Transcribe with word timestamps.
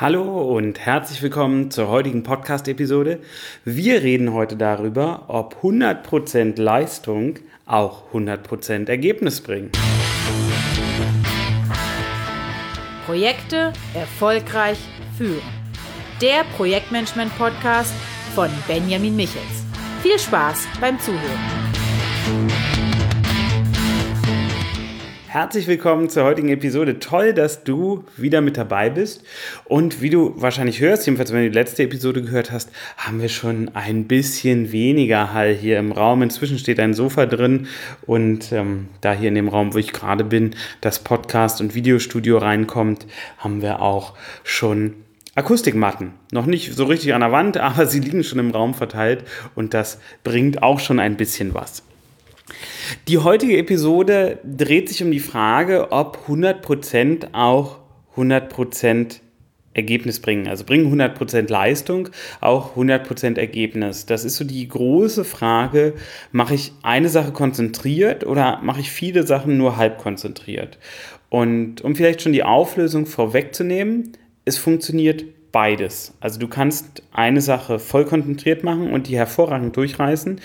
Hallo 0.00 0.56
und 0.56 0.78
herzlich 0.78 1.20
willkommen 1.20 1.70
zur 1.70 1.88
heutigen 1.88 2.22
Podcast-Episode. 2.22 3.20
Wir 3.66 4.02
reden 4.02 4.32
heute 4.32 4.56
darüber, 4.56 5.24
ob 5.28 5.56
100% 5.62 6.58
Leistung 6.58 7.34
auch 7.66 8.04
100% 8.14 8.88
Ergebnis 8.88 9.42
bringen. 9.42 9.70
Projekte 13.04 13.74
erfolgreich 13.92 14.78
führen. 15.18 15.42
Der 16.22 16.44
Projektmanagement-Podcast 16.56 17.92
von 18.34 18.48
Benjamin 18.66 19.14
Michels. 19.14 19.66
Viel 20.02 20.18
Spaß 20.18 20.66
beim 20.80 20.98
Zuhören. 20.98 22.59
Herzlich 25.32 25.68
willkommen 25.68 26.08
zur 26.08 26.24
heutigen 26.24 26.48
Episode. 26.48 26.98
Toll, 26.98 27.32
dass 27.32 27.62
du 27.62 28.02
wieder 28.16 28.40
mit 28.40 28.56
dabei 28.56 28.90
bist. 28.90 29.22
Und 29.64 30.02
wie 30.02 30.10
du 30.10 30.34
wahrscheinlich 30.34 30.80
hörst, 30.80 31.06
jedenfalls 31.06 31.32
wenn 31.32 31.44
du 31.44 31.50
die 31.50 31.54
letzte 31.54 31.84
Episode 31.84 32.20
gehört 32.20 32.50
hast, 32.50 32.72
haben 32.96 33.22
wir 33.22 33.28
schon 33.28 33.70
ein 33.74 34.08
bisschen 34.08 34.72
weniger 34.72 35.32
Hall 35.32 35.54
hier 35.54 35.78
im 35.78 35.92
Raum. 35.92 36.22
Inzwischen 36.22 36.58
steht 36.58 36.80
ein 36.80 36.94
Sofa 36.94 37.26
drin 37.26 37.68
und 38.06 38.50
ähm, 38.50 38.88
da 39.02 39.12
hier 39.12 39.28
in 39.28 39.36
dem 39.36 39.46
Raum, 39.46 39.72
wo 39.72 39.78
ich 39.78 39.92
gerade 39.92 40.24
bin, 40.24 40.56
das 40.80 40.98
Podcast- 40.98 41.60
und 41.60 41.76
Videostudio 41.76 42.38
reinkommt, 42.38 43.06
haben 43.38 43.62
wir 43.62 43.82
auch 43.82 44.14
schon 44.42 44.94
Akustikmatten. 45.36 46.10
Noch 46.32 46.46
nicht 46.46 46.74
so 46.74 46.86
richtig 46.86 47.14
an 47.14 47.20
der 47.20 47.30
Wand, 47.30 47.56
aber 47.56 47.86
sie 47.86 48.00
liegen 48.00 48.24
schon 48.24 48.40
im 48.40 48.50
Raum 48.50 48.74
verteilt 48.74 49.22
und 49.54 49.74
das 49.74 50.00
bringt 50.24 50.64
auch 50.64 50.80
schon 50.80 50.98
ein 50.98 51.16
bisschen 51.16 51.54
was. 51.54 51.84
Die 53.08 53.18
heutige 53.18 53.56
Episode 53.56 54.38
dreht 54.44 54.88
sich 54.88 55.02
um 55.02 55.10
die 55.10 55.20
Frage, 55.20 55.92
ob 55.92 56.26
100% 56.28 57.28
auch 57.32 57.78
100% 58.16 59.20
Ergebnis 59.72 60.20
bringen. 60.20 60.48
Also 60.48 60.64
bringen 60.64 60.92
100% 60.92 61.48
Leistung, 61.50 62.08
auch 62.40 62.76
100% 62.76 63.38
Ergebnis. 63.38 64.06
Das 64.06 64.24
ist 64.24 64.36
so 64.36 64.44
die 64.44 64.66
große 64.68 65.24
Frage, 65.24 65.94
mache 66.32 66.54
ich 66.54 66.72
eine 66.82 67.08
Sache 67.08 67.32
konzentriert 67.32 68.26
oder 68.26 68.60
mache 68.62 68.80
ich 68.80 68.90
viele 68.90 69.26
Sachen 69.26 69.56
nur 69.56 69.76
halb 69.76 69.98
konzentriert? 69.98 70.78
Und 71.28 71.82
um 71.82 71.94
vielleicht 71.94 72.22
schon 72.22 72.32
die 72.32 72.42
Auflösung 72.42 73.06
vorwegzunehmen, 73.06 74.12
es 74.44 74.58
funktioniert 74.58 75.24
beides. 75.52 76.14
Also 76.20 76.40
du 76.40 76.48
kannst 76.48 77.02
eine 77.12 77.40
Sache 77.40 77.78
voll 77.78 78.04
konzentriert 78.04 78.64
machen 78.64 78.92
und 78.92 79.08
die 79.08 79.16
hervorragend 79.16 79.76
durchreißen 79.76 80.40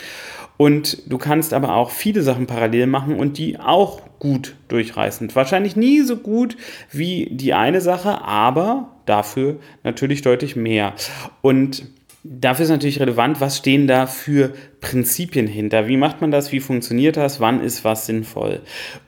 und 0.58 1.12
du 1.12 1.18
kannst 1.18 1.54
aber 1.54 1.76
auch 1.76 1.90
viele 1.90 2.22
Sachen 2.22 2.48
parallel 2.48 2.88
machen 2.88 3.18
und 3.18 3.38
die 3.38 3.60
auch 3.60 4.02
gut 4.20 4.56
durchreißen. 4.70 5.34
Wahrscheinlich 5.36 5.76
nie 5.76 6.02
so 6.02 6.18
gut 6.18 6.58
wie 6.92 7.30
die 7.32 7.54
eine 7.54 7.82
Sache, 7.82 8.22
aber 8.24 8.96
dafür 9.06 9.58
natürlich 9.84 10.22
deutlich 10.22 10.56
mehr. 10.56 10.94
Und 11.42 11.86
dafür 12.24 12.64
ist 12.64 12.72
natürlich 12.72 13.00
relevant, 13.00 13.40
was 13.40 13.58
stehen 13.58 13.86
da 13.86 14.08
für 14.08 14.54
Prinzipien 14.82 15.48
hinter? 15.48 15.88
Wie 15.88 15.98
macht 15.98 16.22
man 16.22 16.32
das? 16.32 16.52
Wie 16.52 16.60
funktioniert 16.60 17.18
das? 17.18 17.40
Wann 17.40 17.62
ist 17.62 17.84
was 17.84 18.06
sinnvoll? 18.06 18.62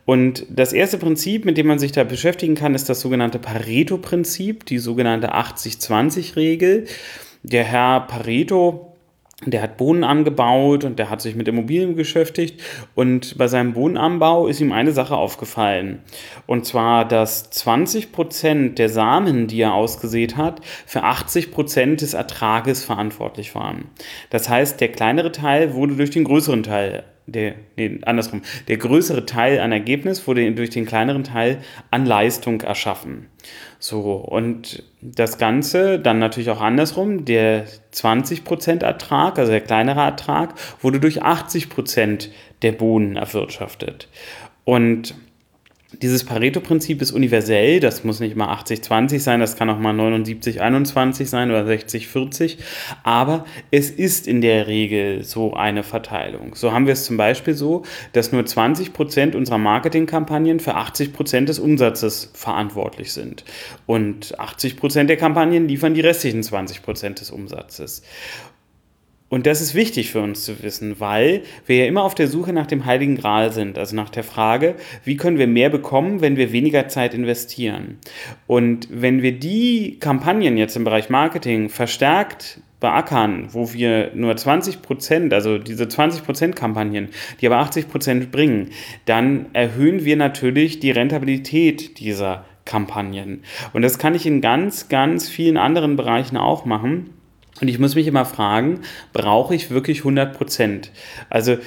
Und 0.05 0.45
das 0.49 0.73
erste 0.73 0.97
Prinzip, 0.97 1.45
mit 1.45 1.57
dem 1.57 1.67
man 1.67 1.79
sich 1.79 1.93
da 1.93 2.03
beschäftigen 2.03 2.55
kann, 2.55 2.75
ist 2.75 2.89
das 2.89 2.99
sogenannte 2.99 3.39
Pareto-Prinzip, 3.39 4.65
die 4.65 4.77
sogenannte 4.77 5.33
80-20-Regel. 5.33 6.85
Der 7.43 7.63
Herr 7.63 8.01
Pareto 8.01 8.86
der 9.45 9.61
hat 9.61 9.77
Bohnen 9.77 10.03
angebaut 10.03 10.83
und 10.83 10.97
der 10.97 11.11
hat 11.11 11.21
sich 11.21 11.35
mit 11.35 11.47
Immobilien 11.47 11.95
beschäftigt. 11.95 12.59
Und 12.95 13.37
bei 13.37 13.47
seinem 13.47 13.73
Bohnenanbau 13.73 14.47
ist 14.47 14.59
ihm 14.61 14.71
eine 14.71 14.91
Sache 14.91 15.15
aufgefallen. 15.15 15.99
Und 16.47 16.65
zwar, 16.65 17.07
dass 17.07 17.51
20 17.51 18.11
Prozent 18.11 18.79
der 18.79 18.89
Samen, 18.89 19.45
die 19.45 19.61
er 19.61 19.75
ausgesät 19.75 20.37
hat, 20.37 20.61
für 20.87 21.03
80 21.03 21.51
Prozent 21.51 22.01
des 22.01 22.15
Ertrages 22.15 22.83
verantwortlich 22.83 23.53
waren. 23.53 23.85
Das 24.31 24.49
heißt, 24.49 24.81
der 24.81 24.91
kleinere 24.91 25.31
Teil 25.31 25.75
wurde 25.75 25.95
durch 25.95 26.09
den 26.09 26.23
größeren 26.23 26.63
Teil 26.63 27.03
der, 27.27 27.55
nee, 27.75 27.99
andersrum, 28.03 28.41
der 28.69 28.77
größere 28.77 29.25
Teil 29.25 29.59
an 29.59 29.73
Ergebnis 29.73 30.25
wurde 30.27 30.49
durch 30.53 30.69
den 30.69 30.85
kleineren 30.85 31.25
Teil 31.25 31.57
an 31.91 32.05
Leistung 32.05 32.61
erschaffen. 32.61 33.27
So, 33.79 34.13
und 34.15 34.83
das 35.01 35.37
Ganze 35.37 35.99
dann 35.99 36.19
natürlich 36.19 36.49
auch 36.49 36.61
andersrum, 36.61 37.25
der 37.25 37.67
20% 37.93 38.83
Ertrag, 38.83 39.37
also 39.37 39.51
der 39.51 39.61
kleinere 39.61 40.01
Ertrag, 40.01 40.55
wurde 40.81 40.99
durch 40.99 41.23
80% 41.23 42.29
der 42.63 42.71
Bohnen 42.71 43.17
erwirtschaftet. 43.17 44.09
Und 44.63 45.15
dieses 46.01 46.23
Pareto-Prinzip 46.23 47.01
ist 47.01 47.11
universell, 47.11 47.79
das 47.79 48.03
muss 48.03 48.19
nicht 48.19 48.35
mal 48.35 48.53
80-20 48.53 49.19
sein, 49.19 49.39
das 49.39 49.55
kann 49.55 49.69
auch 49.69 49.79
mal 49.79 49.93
79-21 49.93 51.25
sein 51.25 51.49
oder 51.49 51.65
60-40, 51.65 52.57
aber 53.03 53.45
es 53.71 53.89
ist 53.89 54.27
in 54.27 54.41
der 54.41 54.67
Regel 54.67 55.23
so 55.23 55.53
eine 55.53 55.83
Verteilung. 55.83 56.55
So 56.55 56.71
haben 56.71 56.85
wir 56.85 56.93
es 56.93 57.05
zum 57.05 57.17
Beispiel 57.17 57.53
so, 57.53 57.83
dass 58.13 58.31
nur 58.31 58.43
20% 58.43 59.35
unserer 59.35 59.57
Marketingkampagnen 59.57 60.59
für 60.59 60.75
80% 60.77 61.45
des 61.45 61.59
Umsatzes 61.59 62.31
verantwortlich 62.33 63.13
sind 63.13 63.43
und 63.85 64.37
80% 64.37 65.05
der 65.05 65.17
Kampagnen 65.17 65.67
liefern 65.67 65.93
die 65.93 66.01
restlichen 66.01 66.41
20% 66.41 67.19
des 67.19 67.31
Umsatzes. 67.31 68.03
Und 69.29 69.45
das 69.45 69.59
ist 69.59 69.75
wichtig 69.75 70.11
für 70.11 70.21
uns 70.21 70.45
zu 70.45 70.63
wissen, 70.63 70.99
weil 70.99 71.41
wir 71.65 71.77
ja 71.77 71.85
immer 71.85 72.03
auf 72.03 72.15
der 72.15 72.27
Suche 72.27 72.53
nach 72.53 72.67
dem 72.67 72.85
Heiligen 72.85 73.17
Gral 73.17 73.51
sind, 73.51 73.77
also 73.77 73.95
nach 73.95 74.09
der 74.09 74.23
Frage, 74.23 74.75
wie 75.03 75.17
können 75.17 75.37
wir 75.37 75.47
mehr 75.47 75.69
bekommen, 75.69 76.21
wenn 76.21 76.37
wir 76.37 76.53
weniger 76.53 76.87
Zeit 76.87 77.13
investieren. 77.13 77.97
Und 78.47 78.87
wenn 78.89 79.21
wir 79.21 79.37
die 79.37 79.97
Kampagnen 79.99 80.55
jetzt 80.55 80.77
im 80.77 80.85
Bereich 80.85 81.09
Marketing 81.09 81.67
verstärkt 81.67 82.61
beackern, 82.79 83.49
wo 83.51 83.73
wir 83.73 84.11
nur 84.13 84.37
20 84.37 84.81
Prozent, 84.81 85.33
also 85.33 85.57
diese 85.57 85.87
20 85.87 86.23
Prozent 86.23 86.55
Kampagnen, 86.55 87.09
die 87.41 87.47
aber 87.47 87.57
80 87.57 87.89
Prozent 87.89 88.31
bringen, 88.31 88.69
dann 89.05 89.47
erhöhen 89.53 90.05
wir 90.05 90.15
natürlich 90.15 90.79
die 90.79 90.91
Rentabilität 90.91 91.99
dieser 91.99 92.45
Kampagnen. 92.65 93.43
Und 93.73 93.81
das 93.81 93.97
kann 93.97 94.13
ich 94.13 94.25
in 94.25 94.41
ganz, 94.41 94.89
ganz 94.89 95.27
vielen 95.27 95.57
anderen 95.57 95.95
Bereichen 95.95 96.37
auch 96.37 96.65
machen. 96.65 97.09
Und 97.61 97.67
ich 97.67 97.79
muss 97.79 97.95
mich 97.95 98.07
immer 98.07 98.25
fragen, 98.25 98.81
brauche 99.13 99.55
ich 99.55 99.69
wirklich 99.69 99.99
100 99.99 100.35
Prozent? 100.35 100.91
Also 101.29 101.57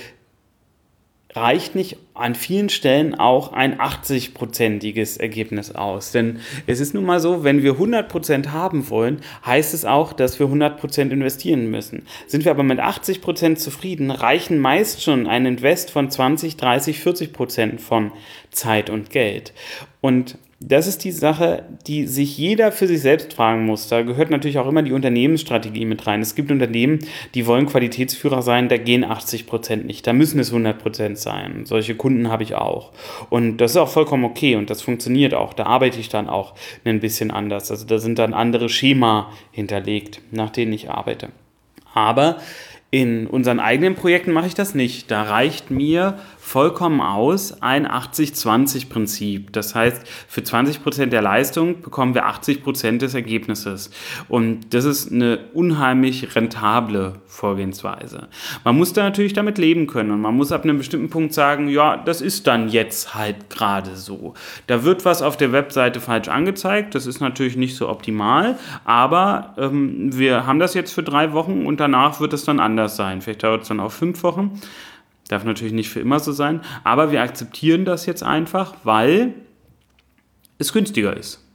reicht 1.34 1.74
nicht 1.74 1.96
an 2.14 2.34
vielen 2.34 2.68
Stellen 2.68 3.14
auch 3.14 3.52
ein 3.52 3.78
80-prozentiges 3.78 5.20
Ergebnis 5.20 5.74
aus. 5.74 6.12
Denn 6.12 6.40
es 6.66 6.80
ist 6.80 6.92
nun 6.92 7.04
mal 7.04 7.20
so, 7.20 7.44
wenn 7.44 7.62
wir 7.62 7.72
100 7.72 8.08
Prozent 8.08 8.52
haben 8.52 8.90
wollen, 8.90 9.20
heißt 9.46 9.72
es 9.72 9.84
auch, 9.84 10.12
dass 10.12 10.38
wir 10.38 10.46
100 10.46 10.78
Prozent 10.78 11.12
investieren 11.12 11.70
müssen. 11.70 12.02
Sind 12.26 12.44
wir 12.44 12.50
aber 12.50 12.62
mit 12.62 12.80
80 12.80 13.20
Prozent 13.20 13.60
zufrieden, 13.60 14.10
reichen 14.10 14.58
meist 14.58 15.02
schon 15.02 15.26
ein 15.26 15.46
Invest 15.46 15.90
von 15.90 16.10
20, 16.10 16.56
30, 16.56 16.98
40 17.00 17.32
Prozent 17.32 17.80
von 17.80 18.12
Zeit 18.50 18.90
und 18.90 19.10
Geld. 19.10 19.52
Und 20.00 20.36
das 20.62 20.86
ist 20.86 21.04
die 21.04 21.10
Sache, 21.10 21.64
die 21.86 22.06
sich 22.06 22.36
jeder 22.36 22.70
für 22.70 22.86
sich 22.86 23.00
selbst 23.00 23.32
fragen 23.32 23.64
muss. 23.64 23.88
Da 23.88 24.02
gehört 24.02 24.30
natürlich 24.30 24.58
auch 24.58 24.68
immer 24.68 24.82
die 24.82 24.92
Unternehmensstrategie 24.92 25.86
mit 25.86 26.06
rein. 26.06 26.20
Es 26.20 26.34
gibt 26.34 26.50
Unternehmen, 26.50 26.98
die 27.34 27.46
wollen 27.46 27.64
Qualitätsführer 27.64 28.42
sein, 28.42 28.68
da 28.68 28.76
gehen 28.76 29.02
80 29.02 29.46
Prozent 29.46 29.86
nicht. 29.86 30.06
Da 30.06 30.12
müssen 30.12 30.38
es 30.38 30.48
100 30.48 30.78
Prozent 30.78 31.16
sein. 31.16 31.64
Solche 31.64 31.94
Kunden 31.94 32.28
habe 32.30 32.42
ich 32.42 32.56
auch. 32.56 32.92
Und 33.30 33.56
das 33.56 33.70
ist 33.70 33.76
auch 33.78 33.88
vollkommen 33.88 34.24
okay 34.24 34.56
und 34.56 34.68
das 34.68 34.82
funktioniert 34.82 35.32
auch. 35.32 35.54
Da 35.54 35.64
arbeite 35.64 35.98
ich 35.98 36.10
dann 36.10 36.28
auch 36.28 36.54
ein 36.84 37.00
bisschen 37.00 37.30
anders. 37.30 37.70
Also 37.70 37.86
da 37.86 37.98
sind 37.98 38.18
dann 38.18 38.34
andere 38.34 38.68
Schema 38.68 39.32
hinterlegt, 39.52 40.20
nach 40.30 40.50
denen 40.50 40.74
ich 40.74 40.90
arbeite. 40.90 41.30
Aber 41.94 42.36
in 42.90 43.28
unseren 43.28 43.60
eigenen 43.60 43.94
Projekten 43.94 44.32
mache 44.32 44.48
ich 44.48 44.54
das 44.54 44.74
nicht. 44.74 45.10
Da 45.10 45.22
reicht 45.22 45.70
mir 45.70 46.18
vollkommen 46.40 47.00
aus 47.00 47.62
ein 47.62 47.86
80-20-Prinzip. 47.86 49.52
Das 49.52 49.74
heißt, 49.74 50.08
für 50.26 50.40
20% 50.40 51.06
der 51.06 51.22
Leistung 51.22 51.82
bekommen 51.82 52.14
wir 52.14 52.26
80% 52.26 52.98
des 52.98 53.14
Ergebnisses. 53.14 53.90
Und 54.28 54.72
das 54.74 54.84
ist 54.84 55.12
eine 55.12 55.38
unheimlich 55.52 56.34
rentable 56.34 57.20
Vorgehensweise. 57.26 58.28
Man 58.64 58.76
muss 58.76 58.92
da 58.92 59.02
natürlich 59.02 59.34
damit 59.34 59.58
leben 59.58 59.86
können 59.86 60.10
und 60.10 60.20
man 60.22 60.34
muss 60.34 60.50
ab 60.50 60.64
einem 60.64 60.78
bestimmten 60.78 61.10
Punkt 61.10 61.34
sagen, 61.34 61.68
ja, 61.68 61.98
das 61.98 62.20
ist 62.20 62.46
dann 62.46 62.68
jetzt 62.68 63.14
halt 63.14 63.50
gerade 63.50 63.94
so. 63.94 64.34
Da 64.66 64.82
wird 64.82 65.04
was 65.04 65.22
auf 65.22 65.36
der 65.36 65.52
Webseite 65.52 66.00
falsch 66.00 66.28
angezeigt, 66.28 66.94
das 66.94 67.06
ist 67.06 67.20
natürlich 67.20 67.56
nicht 67.56 67.76
so 67.76 67.88
optimal, 67.88 68.58
aber 68.84 69.54
ähm, 69.58 70.16
wir 70.16 70.46
haben 70.46 70.58
das 70.58 70.74
jetzt 70.74 70.92
für 70.92 71.02
drei 71.02 71.32
Wochen 71.32 71.66
und 71.66 71.80
danach 71.80 72.18
wird 72.18 72.32
es 72.32 72.44
dann 72.44 72.60
anders 72.60 72.96
sein. 72.96 73.20
Vielleicht 73.20 73.42
dauert 73.42 73.62
es 73.62 73.68
dann 73.68 73.80
auch 73.80 73.92
fünf 73.92 74.22
Wochen. 74.22 74.60
Darf 75.30 75.44
natürlich 75.44 75.72
nicht 75.72 75.90
für 75.90 76.00
immer 76.00 76.18
so 76.18 76.32
sein, 76.32 76.60
aber 76.82 77.12
wir 77.12 77.22
akzeptieren 77.22 77.84
das 77.84 78.04
jetzt 78.04 78.24
einfach, 78.24 78.74
weil 78.82 79.34
es 80.58 80.72
günstiger 80.72 81.16
ist. 81.16 81.46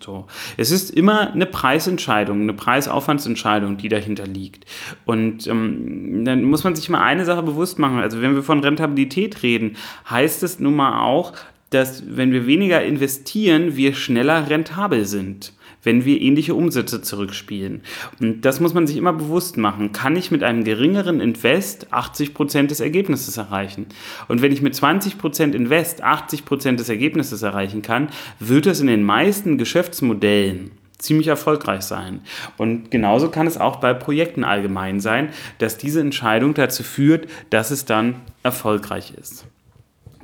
So. 0.00 0.26
Es 0.56 0.72
ist 0.72 0.90
immer 0.90 1.30
eine 1.30 1.46
Preisentscheidung, 1.46 2.40
eine 2.40 2.54
Preisaufwandsentscheidung, 2.54 3.76
die 3.76 3.88
dahinter 3.88 4.26
liegt. 4.26 4.64
Und 5.04 5.46
ähm, 5.46 6.24
dann 6.24 6.42
muss 6.42 6.64
man 6.64 6.74
sich 6.74 6.88
mal 6.88 7.02
eine 7.04 7.24
Sache 7.24 7.44
bewusst 7.44 7.78
machen. 7.78 8.00
Also 8.00 8.20
wenn 8.20 8.34
wir 8.34 8.42
von 8.42 8.58
Rentabilität 8.64 9.44
reden, 9.44 9.76
heißt 10.08 10.42
es 10.42 10.58
nun 10.58 10.74
mal 10.74 11.00
auch, 11.00 11.32
dass 11.68 12.02
wenn 12.08 12.32
wir 12.32 12.48
weniger 12.48 12.82
investieren, 12.82 13.76
wir 13.76 13.94
schneller 13.94 14.50
rentabel 14.50 15.04
sind. 15.04 15.52
Wenn 15.82 16.04
wir 16.04 16.20
ähnliche 16.20 16.54
Umsätze 16.54 17.02
zurückspielen. 17.02 17.82
Und 18.20 18.42
das 18.42 18.60
muss 18.60 18.74
man 18.74 18.86
sich 18.86 18.96
immer 18.96 19.12
bewusst 19.12 19.56
machen. 19.56 19.92
Kann 19.92 20.16
ich 20.16 20.30
mit 20.30 20.42
einem 20.42 20.64
geringeren 20.64 21.20
Invest 21.20 21.92
80% 21.92 22.66
des 22.66 22.80
Ergebnisses 22.80 23.36
erreichen? 23.36 23.86
Und 24.28 24.42
wenn 24.42 24.52
ich 24.52 24.62
mit 24.62 24.74
20% 24.74 25.52
Invest 25.52 26.04
80% 26.04 26.76
des 26.76 26.88
Ergebnisses 26.88 27.42
erreichen 27.42 27.82
kann, 27.82 28.08
wird 28.38 28.66
es 28.66 28.80
in 28.80 28.86
den 28.86 29.02
meisten 29.02 29.58
Geschäftsmodellen 29.58 30.72
ziemlich 30.98 31.28
erfolgreich 31.28 31.82
sein. 31.82 32.20
Und 32.56 32.90
genauso 32.90 33.30
kann 33.30 33.46
es 33.46 33.58
auch 33.58 33.76
bei 33.76 33.94
Projekten 33.94 34.44
allgemein 34.44 35.00
sein, 35.00 35.30
dass 35.58 35.78
diese 35.78 36.00
Entscheidung 36.00 36.54
dazu 36.54 36.82
führt, 36.82 37.26
dass 37.50 37.70
es 37.70 37.84
dann 37.84 38.16
erfolgreich 38.42 39.14
ist. 39.18 39.46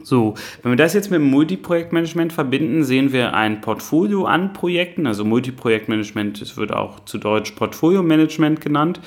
So, 0.06 0.34
wenn 0.62 0.70
wir 0.70 0.76
das 0.76 0.94
jetzt 0.94 1.10
mit 1.10 1.18
dem 1.18 1.28
Multiprojektmanagement 1.30 2.32
verbinden, 2.32 2.84
sehen 2.84 3.12
wir 3.12 3.34
ein 3.34 3.60
Portfolio 3.60 4.24
an 4.24 4.52
Projekten, 4.52 5.04
also 5.04 5.24
Multiprojektmanagement, 5.24 6.40
es 6.40 6.56
wird 6.56 6.72
auch 6.72 7.00
zu 7.06 7.18
Deutsch 7.18 7.50
Portfolio-Management 7.50 8.60
genannt. 8.60 9.00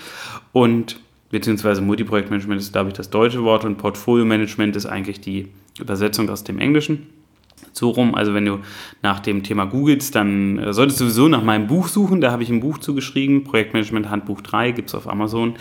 Und 0.51 0.99
beziehungsweise 1.29 1.81
Multiprojektmanagement 1.81 2.59
ist, 2.59 2.73
glaube 2.73 2.89
ich, 2.89 2.95
das 2.95 3.09
deutsche 3.09 3.45
Wort. 3.45 3.63
Und 3.63 3.77
Portfolio-Management 3.77 4.75
ist 4.75 4.87
eigentlich 4.87 5.21
die 5.21 5.47
Übersetzung 5.79 6.29
aus 6.29 6.43
dem 6.43 6.59
Englischen 6.59 7.07
so 7.73 7.89
rum. 7.89 8.15
Also 8.15 8.33
wenn 8.33 8.45
du 8.45 8.59
nach 9.01 9.19
dem 9.19 9.43
Thema 9.43 9.65
googelst, 9.65 10.15
dann 10.15 10.59
äh, 10.59 10.73
solltest 10.73 10.99
du 10.99 11.05
sowieso 11.05 11.27
nach 11.27 11.43
meinem 11.43 11.67
Buch 11.67 11.87
suchen. 11.87 12.21
Da 12.21 12.31
habe 12.31 12.43
ich 12.43 12.49
ein 12.49 12.59
Buch 12.59 12.77
zugeschrieben, 12.77 13.43
Projektmanagement 13.43 14.09
Handbuch 14.09 14.41
3, 14.41 14.71
gibt 14.71 14.89
es 14.89 14.95
auf 14.95 15.07
Amazon. 15.07 15.55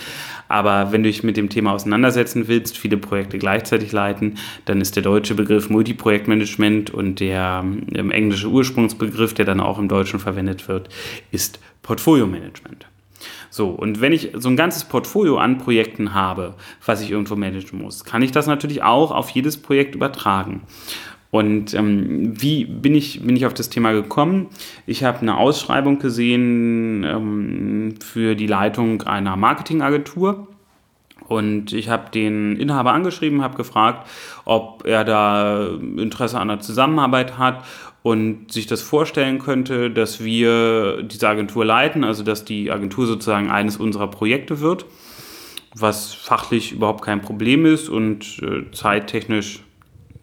Aber 0.49 0.93
wenn 0.93 1.03
du 1.03 1.09
dich 1.09 1.23
mit 1.23 1.37
dem 1.37 1.49
Thema 1.49 1.73
auseinandersetzen 1.73 2.49
willst, 2.49 2.77
viele 2.77 2.97
Projekte 2.97 3.39
gleichzeitig 3.39 3.93
leiten, 3.93 4.39
dann 4.65 4.81
ist 4.81 4.97
der 4.97 5.03
deutsche 5.03 5.35
Begriff 5.35 5.71
Multiprojektmanagement 5.71 6.91
und 6.91 7.21
der 7.21 7.65
ähm, 7.95 8.11
englische 8.11 8.49
Ursprungsbegriff, 8.49 9.35
der 9.35 9.44
dann 9.44 9.61
auch 9.61 9.79
im 9.79 9.89
Deutschen 9.89 10.19
verwendet 10.19 10.69
wird, 10.69 10.89
ist 11.31 11.61
Portfolio-Management. 11.83 12.87
So, 13.51 13.71
und 13.71 14.01
wenn 14.01 14.12
ich 14.12 14.31
so 14.35 14.49
ein 14.49 14.56
ganzes 14.56 14.85
Portfolio 14.85 15.39
an 15.39 15.59
Projekten 15.59 16.15
habe, 16.15 16.55
was 16.85 17.01
ich 17.01 17.11
irgendwo 17.11 17.35
managen 17.35 17.81
muss, 17.81 18.05
kann 18.05 18.23
ich 18.23 18.31
das 18.31 18.47
natürlich 18.47 18.83
auch 18.83 19.11
auf 19.11 19.31
jedes 19.31 19.56
Projekt 19.56 19.94
übertragen. 19.94 20.62
Und 21.31 21.75
ähm, 21.75 22.41
wie 22.41 22.65
bin 22.65 22.95
ich, 22.95 23.23
bin 23.23 23.37
ich 23.37 23.45
auf 23.45 23.55
das 23.55 23.69
Thema 23.69 23.93
gekommen? 23.93 24.47
Ich 24.87 25.05
habe 25.05 25.21
eine 25.21 25.37
Ausschreibung 25.37 25.99
gesehen 25.99 27.05
ähm, 27.05 27.95
für 28.01 28.35
die 28.35 28.47
Leitung 28.47 29.03
einer 29.03 29.37
Marketingagentur. 29.37 30.49
Und 31.27 31.75
ich 31.75 31.91
habe 31.91 32.11
den 32.11 32.57
Inhaber 32.57 32.95
angeschrieben, 32.95 33.43
habe 33.43 33.57
gefragt, 33.57 34.09
ob 34.47 34.87
er 34.87 35.05
da 35.05 35.69
Interesse 35.99 36.41
an 36.41 36.51
einer 36.51 36.61
Zusammenarbeit 36.61 37.37
hat 37.37 37.65
und 38.03 38.51
sich 38.51 38.67
das 38.67 38.81
vorstellen 38.81 39.39
könnte, 39.39 39.91
dass 39.91 40.25
wir 40.25 41.03
diese 41.03 41.29
Agentur 41.29 41.67
leiten, 41.67 42.05
also 42.05 42.23
dass 42.23 42.47
die 42.47 42.71
Agentur 42.71 43.07
sozusagen 43.07 43.51
eines 43.51 43.77
unserer 43.77 44.09
Projekte 44.09 44.61
wird, 44.61 44.87
was 45.75 46.15
fachlich 46.15 46.73
überhaupt 46.73 47.03
kein 47.05 47.21
Problem 47.21 47.67
ist 47.67 47.91
und 47.91 48.41
äh, 48.43 48.71
zeittechnisch 48.73 49.61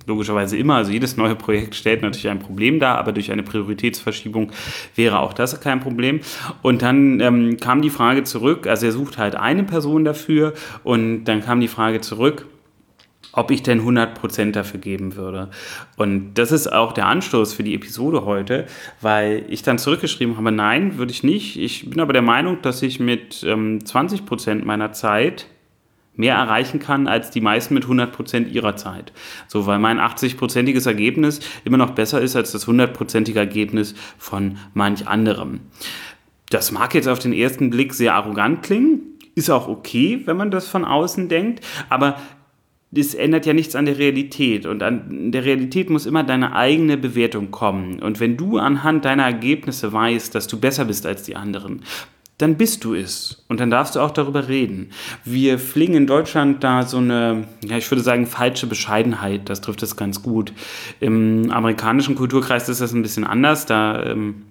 logischerweise 0.08 0.58
immer. 0.58 0.76
Also 0.76 0.92
jedes 0.92 1.18
neue 1.18 1.36
Projekt 1.36 1.76
stellt 1.76 2.02
natürlich 2.02 2.30
ein 2.30 2.40
Problem 2.40 2.80
dar, 2.80 2.98
aber 2.98 3.12
durch 3.12 3.32
eine 3.32 3.44
Prioritätsverschiebung 3.44 4.52
wäre 4.96 5.20
auch 5.20 5.34
das 5.34 5.60
kein 5.62 5.80
Problem. 5.80 6.22
Und 6.62 6.82
dann 6.82 7.20
ähm, 7.20 7.58
kam 7.60 7.82
die 7.82 7.90
Frage 7.90 8.24
zurück, 8.24 8.68
also 8.68 8.86
er 8.86 8.92
sucht 8.92 9.18
halt 9.18 9.36
eine 9.36 9.64
Person 9.64 10.06
dafür 10.06 10.54
und 10.84 11.26
dann 11.26 11.42
kam 11.42 11.60
die 11.60 11.68
Frage 11.68 12.02
zurück, 12.02 12.46
ob 13.36 13.52
ich 13.52 13.64
denn 13.64 13.82
100% 13.82 14.52
dafür 14.52 14.80
geben 14.80 15.16
würde. 15.16 15.50
Und 15.98 16.36
das 16.36 16.52
ist 16.52 16.72
auch 16.72 16.94
der 16.94 17.08
Anstoß 17.08 17.54
für 17.54 17.64
die 17.64 17.76
Episode 17.76 18.26
heute, 18.26 18.66
weil 19.02 19.46
ich 19.50 19.62
dann 19.62 19.78
zurückgeschrieben 19.78 20.38
habe, 20.38 20.52
nein, 20.52 20.98
würde 20.98 21.12
ich 21.12 21.24
nicht. 21.24 21.58
Ich 21.58 21.90
bin 21.90 22.00
aber 22.00 22.14
der 22.14 22.22
Meinung, 22.22 22.62
dass 22.62 22.82
ich 22.82 23.00
mit 23.00 23.44
ähm, 23.44 23.80
20% 23.80 24.64
meiner 24.64 24.94
Zeit 24.94 25.48
mehr 26.18 26.36
erreichen 26.36 26.80
kann 26.80 27.08
als 27.08 27.32
die 27.32 27.42
meisten 27.42 27.74
mit 27.74 27.86
100% 27.86 28.48
ihrer 28.48 28.76
Zeit. 28.76 29.12
So, 29.48 29.66
weil 29.66 29.80
mein 29.80 30.00
80%iges 30.00 30.86
Ergebnis 30.86 31.40
immer 31.64 31.78
noch 31.78 31.92
besser 31.92 32.22
ist 32.22 32.36
als 32.36 32.52
das 32.52 32.68
100%ige 32.68 33.40
Ergebnis 33.40 33.96
von 34.18 34.58
manch 34.74 35.08
anderem. 35.08 35.62
Das 36.50 36.72
mag 36.72 36.94
jetzt 36.94 37.08
auf 37.08 37.20
den 37.20 37.34
ersten 37.34 37.70
Blick 37.70 37.94
sehr 37.94 38.14
arrogant 38.14 38.64
klingen, 38.64 39.02
ist 39.36 39.50
auch 39.50 39.68
okay, 39.68 40.22
wenn 40.26 40.38
man 40.38 40.52
das 40.52 40.68
von 40.68 40.86
außen 40.86 41.28
denkt, 41.28 41.66
aber 41.90 42.18
das 42.92 43.14
ändert 43.14 43.46
ja 43.46 43.54
nichts 43.54 43.76
an 43.76 43.86
der 43.86 43.98
Realität. 43.98 44.66
Und 44.66 44.82
an 44.82 45.32
der 45.32 45.44
Realität 45.44 45.90
muss 45.90 46.06
immer 46.06 46.24
deine 46.24 46.56
eigene 46.56 46.98
Bewertung 46.98 47.52
kommen. 47.52 48.00
Und 48.02 48.20
wenn 48.20 48.38
du 48.38 48.58
anhand 48.58 49.04
deiner 49.04 49.24
Ergebnisse 49.24 49.92
weißt, 49.92 50.34
dass 50.34 50.48
du 50.48 50.60
besser 50.60 50.86
bist 50.86 51.06
als 51.06 51.24
die 51.24 51.36
anderen, 51.36 51.82
dann 52.38 52.56
bist 52.56 52.84
du 52.84 52.94
es. 52.96 53.44
Und 53.48 53.60
dann 53.60 53.70
darfst 53.70 53.96
du 53.96 54.02
auch 54.02 54.12
darüber 54.12 54.48
reden. 54.48 54.90
Wir 55.24 55.58
pflegen 55.58 55.96
in 55.96 56.08
Deutschland 56.08 56.64
da 56.64 56.84
so 56.84 56.98
eine, 56.98 57.48
ja, 57.64 57.78
ich 57.78 57.90
würde 57.90 58.04
sagen, 58.04 58.28
falsche 58.28 58.68
Bescheidenheit. 58.68 59.50
Das 59.50 59.62
trifft 59.62 59.84
es 59.84 59.96
ganz 59.96 60.22
gut. 60.22 60.52
Im 61.00 61.50
amerikanischen 61.52 62.16
Kulturkreis 62.16 62.68
ist 62.68 62.82
das 62.82 62.94
ein 62.94 63.02
bisschen 63.02 63.24
anders. 63.24 63.66
Da 63.66 64.04
ähm, 64.04 64.44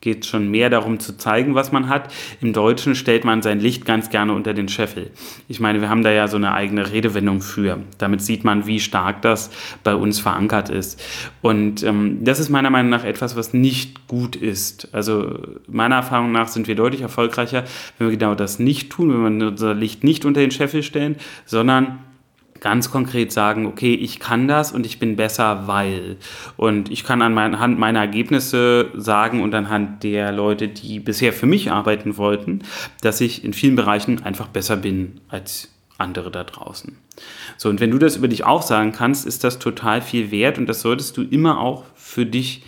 geht 0.00 0.26
schon 0.26 0.50
mehr 0.50 0.70
darum 0.70 1.00
zu 1.00 1.16
zeigen, 1.16 1.54
was 1.54 1.72
man 1.72 1.88
hat. 1.88 2.12
Im 2.40 2.52
Deutschen 2.52 2.94
stellt 2.94 3.24
man 3.24 3.42
sein 3.42 3.60
Licht 3.60 3.84
ganz 3.84 4.10
gerne 4.10 4.32
unter 4.32 4.54
den 4.54 4.68
Scheffel. 4.68 5.10
Ich 5.48 5.60
meine, 5.60 5.80
wir 5.80 5.88
haben 5.88 6.04
da 6.04 6.10
ja 6.10 6.28
so 6.28 6.36
eine 6.36 6.52
eigene 6.52 6.92
Redewendung 6.92 7.40
für. 7.40 7.80
Damit 7.98 8.22
sieht 8.22 8.44
man, 8.44 8.66
wie 8.66 8.80
stark 8.80 9.22
das 9.22 9.50
bei 9.82 9.94
uns 9.94 10.20
verankert 10.20 10.70
ist. 10.70 11.02
Und 11.42 11.82
ähm, 11.82 12.18
das 12.22 12.38
ist 12.38 12.48
meiner 12.48 12.70
Meinung 12.70 12.90
nach 12.90 13.04
etwas, 13.04 13.36
was 13.36 13.52
nicht 13.52 14.06
gut 14.06 14.36
ist. 14.36 14.88
Also 14.92 15.40
meiner 15.66 15.96
Erfahrung 15.96 16.32
nach 16.32 16.48
sind 16.48 16.68
wir 16.68 16.76
deutlich 16.76 17.00
erfolgreicher, 17.00 17.64
wenn 17.98 18.08
wir 18.08 18.16
genau 18.16 18.34
das 18.34 18.58
nicht 18.58 18.90
tun, 18.90 19.24
wenn 19.24 19.40
wir 19.40 19.48
unser 19.48 19.74
Licht 19.74 20.04
nicht 20.04 20.24
unter 20.24 20.40
den 20.40 20.50
Scheffel 20.50 20.82
stellen, 20.82 21.16
sondern 21.44 21.98
ganz 22.60 22.90
konkret 22.90 23.32
sagen, 23.32 23.66
okay, 23.66 23.94
ich 23.94 24.20
kann 24.20 24.48
das 24.48 24.72
und 24.72 24.86
ich 24.86 24.98
bin 24.98 25.16
besser, 25.16 25.66
weil. 25.66 26.16
Und 26.56 26.90
ich 26.90 27.04
kann 27.04 27.22
anhand 27.22 27.78
meiner 27.78 28.00
Ergebnisse 28.00 28.90
sagen 28.94 29.42
und 29.42 29.54
anhand 29.54 30.02
der 30.02 30.32
Leute, 30.32 30.68
die 30.68 31.00
bisher 31.00 31.32
für 31.32 31.46
mich 31.46 31.70
arbeiten 31.70 32.16
wollten, 32.16 32.62
dass 33.00 33.20
ich 33.20 33.44
in 33.44 33.52
vielen 33.52 33.76
Bereichen 33.76 34.22
einfach 34.22 34.48
besser 34.48 34.76
bin 34.76 35.20
als 35.28 35.68
andere 35.98 36.30
da 36.30 36.44
draußen. 36.44 36.96
So, 37.56 37.68
und 37.68 37.80
wenn 37.80 37.90
du 37.90 37.98
das 37.98 38.16
über 38.16 38.28
dich 38.28 38.44
auch 38.44 38.62
sagen 38.62 38.92
kannst, 38.92 39.26
ist 39.26 39.44
das 39.44 39.58
total 39.58 40.00
viel 40.00 40.30
wert 40.30 40.56
und 40.56 40.66
das 40.66 40.80
solltest 40.80 41.16
du 41.16 41.22
immer 41.22 41.60
auch 41.60 41.84
für 41.94 42.24
dich 42.24 42.62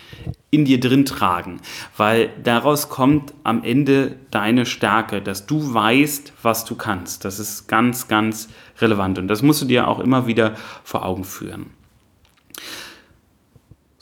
in 0.50 0.64
dir 0.64 0.80
drin 0.80 1.04
tragen, 1.04 1.60
weil 1.96 2.30
daraus 2.42 2.88
kommt 2.88 3.32
am 3.44 3.62
Ende 3.62 4.16
deine 4.32 4.66
Stärke, 4.66 5.22
dass 5.22 5.46
du 5.46 5.72
weißt, 5.72 6.32
was 6.42 6.64
du 6.64 6.75
kannst. 6.75 7.25
Das 7.25 7.38
ist 7.38 7.68
ganz, 7.68 8.08
ganz 8.08 8.49
relevant 8.80 9.18
und 9.18 9.28
das 9.28 9.42
musst 9.42 9.62
du 9.62 9.66
dir 9.66 9.87
auch 9.87 10.00
immer 10.00 10.26
wieder 10.26 10.56
vor 10.82 11.04
Augen 11.06 11.25
führen. 11.25 11.70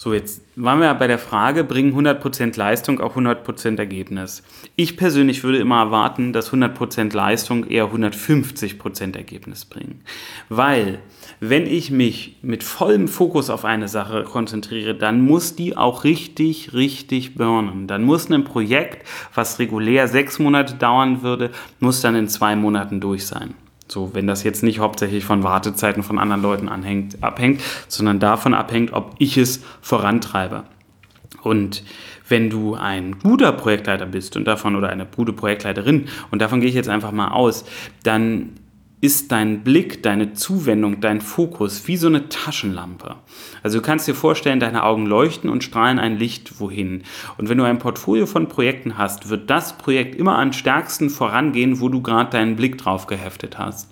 So, 0.00 0.14
jetzt 0.14 0.43
waren 0.55 0.78
wir 0.78 0.95
bei 0.95 1.09
der 1.09 1.19
Frage, 1.19 1.64
bringen 1.64 1.93
100% 1.93 2.57
Leistung 2.57 3.00
auch 3.00 3.17
100% 3.17 3.78
Ergebnis? 3.78 4.45
Ich 4.76 4.97
persönlich 4.97 5.43
würde 5.43 5.59
immer 5.59 5.81
erwarten, 5.81 6.33
dass 6.33 6.52
100% 6.52 7.17
Leistung 7.17 7.67
eher 7.67 7.87
150% 7.87 9.17
Ergebnis 9.17 9.64
bringen. 9.64 10.02
Weil, 10.49 11.00
wenn 11.40 11.67
ich 11.67 11.90
mich 11.90 12.37
mit 12.43 12.62
vollem 12.62 13.09
Fokus 13.09 13.50
auf 13.50 13.64
eine 13.64 13.88
Sache 13.88 14.23
konzentriere, 14.23 14.95
dann 14.95 15.21
muss 15.21 15.57
die 15.57 15.76
auch 15.76 16.05
richtig, 16.05 16.75
richtig 16.75 17.35
burnen. 17.35 17.88
Dann 17.88 18.05
muss 18.05 18.31
ein 18.31 18.45
Projekt, 18.45 19.05
was 19.35 19.59
regulär 19.59 20.07
sechs 20.07 20.38
Monate 20.38 20.75
dauern 20.75 21.23
würde, 21.23 21.50
muss 21.81 22.02
dann 22.02 22.14
in 22.14 22.28
zwei 22.28 22.55
Monaten 22.55 23.00
durch 23.00 23.26
sein. 23.26 23.55
So, 23.90 24.14
wenn 24.14 24.26
das 24.26 24.45
jetzt 24.45 24.62
nicht 24.62 24.80
hauptsächlich 24.80 25.25
von 25.25 25.42
Wartezeiten 25.42 26.02
von 26.02 26.18
anderen 26.18 26.42
Leuten 26.42 26.68
anhängt, 26.68 27.23
abhängt, 27.23 27.62
sondern 27.88 28.21
davon 28.21 28.52
abhängt, 28.52 28.92
ob 28.92 29.14
ich 29.18 29.38
es 29.38 29.62
vorantreibe. 29.80 30.64
Und 31.42 31.83
wenn 32.28 32.50
du 32.50 32.75
ein 32.75 33.18
guter 33.18 33.52
Projektleiter 33.52 34.07
bist 34.07 34.37
und 34.37 34.45
davon 34.45 34.76
oder 34.76 34.90
eine 34.90 35.07
gute 35.07 35.33
Projektleiterin 35.33 36.09
und 36.30 36.42
davon 36.42 36.61
gehe 36.61 36.68
ich 36.68 36.75
jetzt 36.75 36.88
einfach 36.88 37.12
mal 37.12 37.28
aus, 37.28 37.64
dann 38.02 38.50
ist 39.00 39.31
dein 39.31 39.62
Blick, 39.62 40.02
deine 40.02 40.33
Zuwendung, 40.33 41.00
dein 41.00 41.21
Fokus 41.21 41.87
wie 41.87 41.97
so 41.97 42.09
eine 42.09 42.28
Taschenlampe. 42.28 43.14
Also 43.62 43.78
du 43.78 43.85
kannst 43.85 44.09
dir 44.09 44.14
vorstellen, 44.14 44.59
deine 44.59 44.83
Augen 44.83 45.07
leuchten 45.07 45.50
und 45.50 45.62
strahlen 45.62 45.99
ein 45.99 46.19
Licht 46.19 46.61
wohin. 46.61 47.05
Und 47.37 47.49
wenn 47.49 47.59
du 47.59 47.64
ein 47.64 47.78
Portfolio 47.78 48.26
von 48.26 48.49
Projekten 48.49 48.99
hast, 48.99 49.28
wird 49.28 49.50
das 49.50 49.78
Projekt 49.78 50.17
immer 50.17 50.38
am 50.38 50.52
stärksten 50.52 51.11
vorangehen, 51.11 51.81
wo 51.81 51.88
du 51.88 52.02
gerade 52.02 52.31
deinen 52.31 52.57
Blick 52.57 52.78
drauf 52.78 53.07
geheftet 53.07 53.59
hast. 53.59 53.88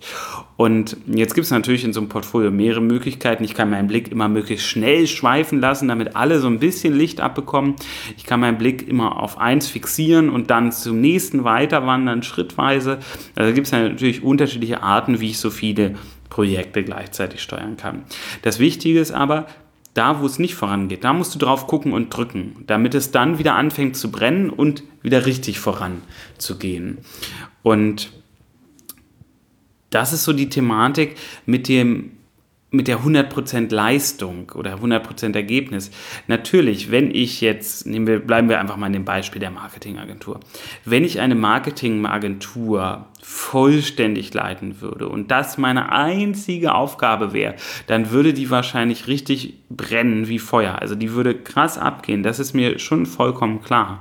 Und 0.56 0.96
jetzt 1.06 1.34
gibt 1.34 1.44
es 1.44 1.50
natürlich 1.50 1.84
in 1.84 1.92
so 1.92 2.00
einem 2.00 2.08
Portfolio 2.08 2.50
mehrere 2.50 2.80
Möglichkeiten. 2.80 3.44
Ich 3.44 3.54
kann 3.54 3.68
meinen 3.68 3.88
Blick 3.88 4.10
immer 4.10 4.28
möglichst 4.28 4.66
schnell 4.66 5.06
schweifen 5.06 5.60
lassen, 5.60 5.88
damit 5.88 6.16
alle 6.16 6.40
so 6.40 6.46
ein 6.46 6.58
bisschen 6.58 6.94
Licht 6.96 7.20
abbekommen. 7.20 7.76
Ich 8.16 8.24
kann 8.24 8.40
meinen 8.40 8.56
Blick 8.56 8.88
immer 8.88 9.22
auf 9.22 9.38
eins 9.38 9.68
fixieren 9.68 10.30
und 10.30 10.50
dann 10.50 10.72
zum 10.72 11.00
nächsten 11.00 11.44
weiterwandern, 11.44 12.22
schrittweise. 12.22 12.98
Also 13.34 13.52
gibt 13.52 13.66
es 13.66 13.72
natürlich 13.72 14.22
unterschiedliche 14.22 14.82
Arten, 14.96 15.20
wie 15.20 15.30
ich 15.30 15.38
so 15.38 15.50
viele 15.50 15.94
Projekte 16.30 16.82
gleichzeitig 16.82 17.42
steuern 17.42 17.76
kann. 17.76 18.04
Das 18.42 18.58
Wichtige 18.58 19.00
ist 19.00 19.12
aber, 19.12 19.46
da 19.94 20.20
wo 20.20 20.26
es 20.26 20.38
nicht 20.38 20.54
vorangeht, 20.54 21.04
da 21.04 21.12
musst 21.12 21.34
du 21.34 21.38
drauf 21.38 21.66
gucken 21.66 21.92
und 21.92 22.10
drücken, 22.10 22.64
damit 22.66 22.94
es 22.94 23.10
dann 23.10 23.38
wieder 23.38 23.54
anfängt 23.54 23.96
zu 23.96 24.10
brennen 24.10 24.50
und 24.50 24.82
wieder 25.02 25.24
richtig 25.26 25.58
voranzugehen. 25.58 26.98
Und 27.62 28.10
das 29.90 30.12
ist 30.12 30.24
so 30.24 30.32
die 30.32 30.48
Thematik 30.48 31.16
mit 31.46 31.68
dem 31.68 32.12
mit 32.76 32.88
der 32.88 33.00
100% 33.00 33.74
Leistung 33.74 34.52
oder 34.54 34.76
100% 34.76 35.34
Ergebnis. 35.34 35.90
Natürlich, 36.28 36.90
wenn 36.90 37.10
ich 37.10 37.40
jetzt, 37.40 37.86
nehmen 37.86 38.06
wir, 38.06 38.20
bleiben 38.20 38.48
wir 38.48 38.60
einfach 38.60 38.76
mal 38.76 38.86
in 38.86 38.92
dem 38.92 39.04
Beispiel 39.04 39.40
der 39.40 39.50
Marketingagentur. 39.50 40.40
Wenn 40.84 41.04
ich 41.04 41.20
eine 41.20 41.34
Marketingagentur 41.34 43.06
vollständig 43.22 44.32
leiten 44.34 44.80
würde 44.80 45.08
und 45.08 45.32
das 45.32 45.58
meine 45.58 45.90
einzige 45.90 46.74
Aufgabe 46.74 47.32
wäre, 47.32 47.56
dann 47.88 48.10
würde 48.12 48.32
die 48.32 48.50
wahrscheinlich 48.50 49.08
richtig 49.08 49.54
brennen 49.68 50.28
wie 50.28 50.38
Feuer. 50.38 50.78
Also 50.80 50.94
die 50.94 51.12
würde 51.12 51.34
krass 51.34 51.76
abgehen. 51.76 52.22
Das 52.22 52.38
ist 52.38 52.54
mir 52.54 52.78
schon 52.78 53.04
vollkommen 53.04 53.62
klar. 53.62 53.98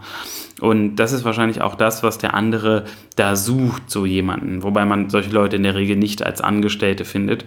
Und 0.62 0.96
das 0.98 1.12
ist 1.12 1.26
wahrscheinlich 1.26 1.62
auch 1.62 1.76
das, 1.76 2.04
was 2.04 2.18
der 2.18 2.34
andere 2.34 2.86
da 3.16 3.36
sucht, 3.36 3.90
so 3.90 4.06
jemanden. 4.06 4.64
Wobei 4.64 4.86
man 4.86 5.10
solche 5.10 5.32
Leute 5.32 5.58
in 5.58 5.64
der 5.64 5.76
Regel 5.76 5.98
nicht 5.98 6.26
als 6.26 6.40
Angestellte 6.40 7.04
findet, 7.04 7.46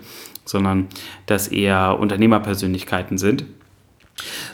sondern 0.49 0.89
dass 1.27 1.49
eher 1.49 1.99
Unternehmerpersönlichkeiten 1.99 3.19
sind. 3.19 3.45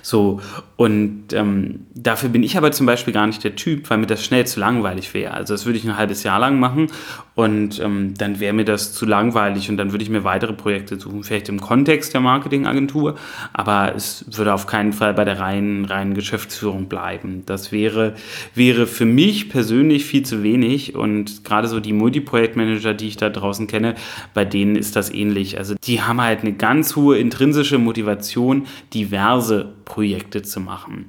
So, 0.05 0.43
und 0.77 1.33
ähm, 1.33 1.87
dafür 1.95 2.29
bin 2.29 2.43
ich 2.43 2.59
aber 2.59 2.73
zum 2.73 2.85
Beispiel 2.85 3.15
gar 3.15 3.27
nicht 3.27 3.43
der 3.43 3.57
Typ, 3.57 3.89
weil 3.89 3.97
mir 3.97 4.07
das 4.07 4.23
schnell 4.23 4.47
zu 4.47 4.61
langweilig 4.61 5.15
wäre. 5.15 5.33
Also 5.33 5.55
das 5.55 5.65
würde 5.65 5.79
ich 5.79 5.85
ein 5.87 5.97
halbes 5.97 6.25
Jahr 6.25 6.39
lang 6.39 6.61
machen 6.61 6.89
und 7.35 7.81
ähm, 7.81 8.13
dann 8.19 8.39
wäre 8.39 8.53
mir 8.53 8.67
das 8.67 8.93
zu 8.93 9.07
langweilig 9.07 9.71
und 9.71 9.79
dann 9.79 9.93
würde 9.93 10.05
ich 10.05 10.11
mir 10.11 10.23
weitere 10.23 10.53
Projekte 10.53 11.01
suchen, 11.01 11.25
vielleicht 11.25 11.49
im 11.49 11.59
Kontext 11.59 12.13
der 12.13 12.21
Marketingagentur, 12.21 13.15
aber 13.55 13.95
es 13.97 14.27
würde 14.31 14.53
auf 14.53 14.67
keinen 14.67 14.93
Fall 14.93 15.15
bei 15.15 15.25
der 15.25 15.41
reinen, 15.41 15.87
reinen 15.87 16.13
Geschäftsführung 16.13 16.87
bleiben. 16.87 17.45
Das 17.47 17.73
wäre, 17.73 18.15
wäre 18.55 18.87
für 18.87 19.07
mich 19.07 19.49
persönlich 19.49 20.05
viel 20.05 20.25
zu 20.25 20.43
wenig 20.43 20.95
und 20.95 21.45
gerade 21.45 21.67
so 21.67 21.81
die 21.81 21.95
Multiprojektmanager, 21.95 22.93
die 22.93 23.09
ich 23.09 23.17
da 23.17 23.31
draußen 23.31 23.69
kenne, 23.69 23.95
bei 24.35 24.45
denen 24.45 24.77
ist 24.77 24.97
das 24.97 25.11
ähnlich. 25.11 25.57
Also 25.57 25.77
die 25.83 26.03
haben 26.03 26.21
halt 26.21 26.41
eine 26.41 26.53
ganz 26.53 26.95
hohe 26.95 27.17
intrinsische 27.17 27.79
Motivation, 27.79 28.67
diverse 28.93 29.73
Projekte 29.85 30.43
zu 30.43 30.61
machen. 30.61 31.07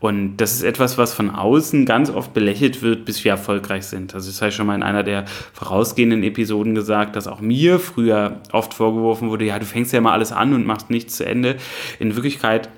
Und 0.00 0.36
das 0.36 0.52
ist 0.54 0.62
etwas, 0.62 0.98
was 0.98 1.14
von 1.14 1.30
außen 1.30 1.86
ganz 1.86 2.10
oft 2.10 2.34
belächelt 2.34 2.82
wird, 2.82 3.04
bis 3.04 3.24
wir 3.24 3.32
erfolgreich 3.32 3.86
sind. 3.86 4.14
Also 4.14 4.30
das 4.30 4.40
habe 4.40 4.50
ich 4.50 4.54
schon 4.54 4.66
mal 4.66 4.74
in 4.74 4.82
einer 4.82 5.02
der 5.02 5.26
vorausgehenden 5.52 6.22
Episoden 6.22 6.74
gesagt, 6.74 7.16
dass 7.16 7.26
auch 7.26 7.40
mir 7.40 7.78
früher 7.78 8.40
oft 8.52 8.74
vorgeworfen 8.74 9.30
wurde, 9.30 9.44
ja, 9.44 9.58
du 9.58 9.66
fängst 9.66 9.92
ja 9.92 10.00
mal 10.00 10.12
alles 10.12 10.32
an 10.32 10.54
und 10.54 10.66
machst 10.66 10.90
nichts 10.90 11.16
zu 11.16 11.26
Ende. 11.26 11.56
In 11.98 12.14
Wirklichkeit 12.14 12.68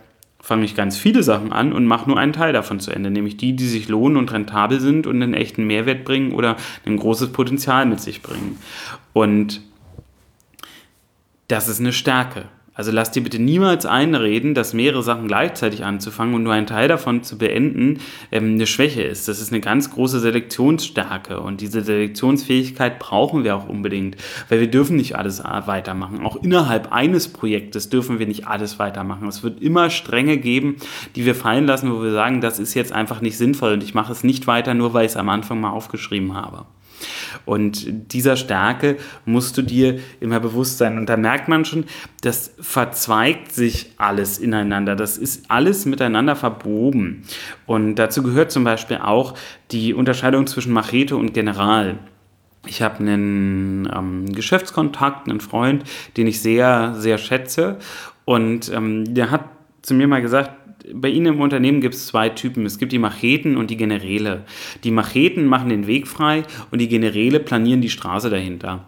fange 0.42 0.64
ich 0.64 0.74
ganz 0.74 0.96
viele 0.96 1.22
Sachen 1.22 1.52
an 1.52 1.72
und 1.72 1.86
mache 1.86 2.08
nur 2.08 2.18
einen 2.18 2.32
Teil 2.32 2.52
davon 2.52 2.80
zu 2.80 2.90
Ende, 2.90 3.10
nämlich 3.10 3.36
die, 3.36 3.54
die 3.54 3.66
sich 3.66 3.88
lohnen 3.88 4.16
und 4.16 4.32
rentabel 4.32 4.80
sind 4.80 5.06
und 5.06 5.22
einen 5.22 5.34
echten 5.34 5.66
Mehrwert 5.66 6.04
bringen 6.04 6.32
oder 6.32 6.56
ein 6.86 6.96
großes 6.96 7.32
Potenzial 7.32 7.86
mit 7.86 8.00
sich 8.00 8.22
bringen. 8.22 8.58
Und 9.12 9.60
das 11.48 11.68
ist 11.68 11.80
eine 11.80 11.92
Stärke. 11.92 12.44
Also 12.80 12.92
lass 12.92 13.10
dir 13.10 13.22
bitte 13.22 13.38
niemals 13.38 13.84
einreden, 13.84 14.54
dass 14.54 14.72
mehrere 14.72 15.02
Sachen 15.02 15.28
gleichzeitig 15.28 15.84
anzufangen 15.84 16.34
und 16.34 16.44
nur 16.44 16.54
ein 16.54 16.66
Teil 16.66 16.88
davon 16.88 17.22
zu 17.22 17.36
beenden 17.36 17.98
ähm, 18.32 18.54
eine 18.54 18.66
Schwäche 18.66 19.02
ist. 19.02 19.28
Das 19.28 19.38
ist 19.38 19.52
eine 19.52 19.60
ganz 19.60 19.90
große 19.90 20.18
Selektionsstärke 20.18 21.40
und 21.40 21.60
diese 21.60 21.82
Selektionsfähigkeit 21.82 22.98
brauchen 22.98 23.44
wir 23.44 23.54
auch 23.54 23.68
unbedingt, 23.68 24.16
weil 24.48 24.60
wir 24.60 24.70
dürfen 24.70 24.96
nicht 24.96 25.14
alles 25.14 25.44
weitermachen. 25.44 26.24
Auch 26.24 26.42
innerhalb 26.42 26.90
eines 26.90 27.28
Projektes 27.28 27.90
dürfen 27.90 28.18
wir 28.18 28.26
nicht 28.26 28.46
alles 28.46 28.78
weitermachen. 28.78 29.28
Es 29.28 29.42
wird 29.42 29.60
immer 29.60 29.90
Stränge 29.90 30.38
geben, 30.38 30.76
die 31.16 31.26
wir 31.26 31.34
fallen 31.34 31.66
lassen, 31.66 31.92
wo 31.92 32.02
wir 32.02 32.12
sagen, 32.12 32.40
das 32.40 32.58
ist 32.58 32.72
jetzt 32.72 32.92
einfach 32.94 33.20
nicht 33.20 33.36
sinnvoll 33.36 33.74
und 33.74 33.82
ich 33.82 33.92
mache 33.92 34.10
es 34.10 34.24
nicht 34.24 34.46
weiter, 34.46 34.72
nur 34.72 34.94
weil 34.94 35.04
ich 35.04 35.12
es 35.12 35.16
am 35.18 35.28
Anfang 35.28 35.60
mal 35.60 35.72
aufgeschrieben 35.72 36.34
habe. 36.34 36.64
Und 37.44 38.12
dieser 38.12 38.36
Stärke 38.36 38.96
musst 39.24 39.56
du 39.56 39.62
dir 39.62 40.00
immer 40.20 40.40
bewusst 40.40 40.78
sein. 40.78 40.98
Und 40.98 41.06
da 41.06 41.16
merkt 41.16 41.48
man 41.48 41.64
schon, 41.64 41.84
das 42.22 42.54
verzweigt 42.60 43.52
sich 43.52 43.92
alles 43.96 44.38
ineinander. 44.38 44.96
Das 44.96 45.18
ist 45.18 45.50
alles 45.50 45.86
miteinander 45.86 46.36
verbogen. 46.36 47.22
Und 47.66 47.96
dazu 47.96 48.22
gehört 48.22 48.50
zum 48.52 48.64
Beispiel 48.64 48.98
auch 48.98 49.34
die 49.70 49.94
Unterscheidung 49.94 50.46
zwischen 50.46 50.72
Machete 50.72 51.16
und 51.16 51.34
General. 51.34 51.98
Ich 52.66 52.82
habe 52.82 52.98
einen 52.98 53.90
ähm, 53.94 54.26
Geschäftskontakt, 54.32 55.28
einen 55.28 55.40
Freund, 55.40 55.84
den 56.16 56.26
ich 56.26 56.42
sehr, 56.42 56.94
sehr 56.96 57.16
schätze. 57.16 57.78
Und 58.26 58.70
ähm, 58.72 59.14
der 59.14 59.30
hat 59.30 59.44
zu 59.82 59.94
mir 59.94 60.06
mal 60.06 60.20
gesagt, 60.20 60.52
bei 60.92 61.08
Ihnen 61.08 61.34
im 61.34 61.40
Unternehmen 61.40 61.80
gibt 61.80 61.94
es 61.94 62.06
zwei 62.06 62.28
Typen. 62.28 62.66
Es 62.66 62.78
gibt 62.78 62.92
die 62.92 62.98
Macheten 62.98 63.56
und 63.56 63.70
die 63.70 63.76
Generäle. 63.76 64.44
Die 64.84 64.90
Macheten 64.90 65.46
machen 65.46 65.68
den 65.68 65.86
Weg 65.86 66.08
frei 66.08 66.42
und 66.70 66.80
die 66.80 66.88
Generäle 66.88 67.40
planieren 67.40 67.80
die 67.80 67.90
Straße 67.90 68.30
dahinter. 68.30 68.86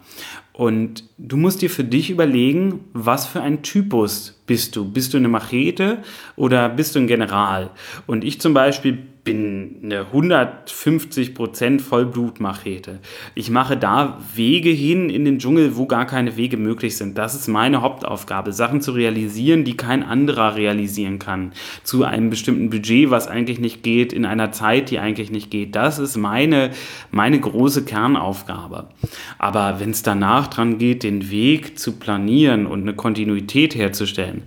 Und 0.53 1.05
du 1.17 1.35
musst 1.35 1.63
dir 1.63 1.69
für 1.69 1.83
dich 1.83 2.11
überlegen, 2.11 2.81
was 2.93 3.25
für 3.25 3.41
ein 3.41 3.63
Typus 3.63 4.39
bist 4.45 4.75
du? 4.75 4.85
Bist 4.85 5.13
du 5.13 5.17
eine 5.17 5.27
Machete 5.27 6.03
oder 6.35 6.69
bist 6.69 6.95
du 6.95 6.99
ein 6.99 7.07
General? 7.07 7.71
Und 8.05 8.23
ich 8.23 8.39
zum 8.39 8.53
Beispiel 8.53 8.99
bin 9.23 9.77
eine 9.83 10.05
150% 10.13 11.79
Vollblutmachete. 11.79 12.99
Ich 13.35 13.49
mache 13.49 13.77
da 13.77 14.19
Wege 14.35 14.69
hin 14.69 15.09
in 15.09 15.23
den 15.23 15.39
Dschungel, 15.39 15.77
wo 15.77 15.85
gar 15.85 16.05
keine 16.05 16.35
Wege 16.35 16.57
möglich 16.57 16.97
sind. 16.97 17.17
Das 17.17 17.33
ist 17.33 17.47
meine 17.47 17.81
Hauptaufgabe, 17.81 18.51
Sachen 18.51 18.81
zu 18.81 18.91
realisieren, 18.91 19.63
die 19.63 19.77
kein 19.77 20.03
anderer 20.03 20.55
realisieren 20.55 21.19
kann. 21.19 21.53
Zu 21.83 22.03
einem 22.03 22.29
bestimmten 22.29 22.69
Budget, 22.69 23.11
was 23.11 23.29
eigentlich 23.29 23.59
nicht 23.59 23.81
geht, 23.81 24.11
in 24.11 24.25
einer 24.25 24.51
Zeit, 24.51 24.91
die 24.91 24.99
eigentlich 24.99 25.31
nicht 25.31 25.49
geht. 25.49 25.73
Das 25.75 25.99
ist 25.99 26.17
meine, 26.17 26.71
meine 27.09 27.39
große 27.39 27.85
Kernaufgabe. 27.85 28.89
Aber 29.37 29.79
wenn 29.79 29.91
es 29.91 30.03
danach 30.03 30.42
dran 30.47 30.77
geht, 30.77 31.03
den 31.03 31.29
Weg 31.29 31.79
zu 31.79 31.93
planieren 31.93 32.65
und 32.65 32.81
eine 32.81 32.93
Kontinuität 32.93 33.75
herzustellen, 33.75 34.43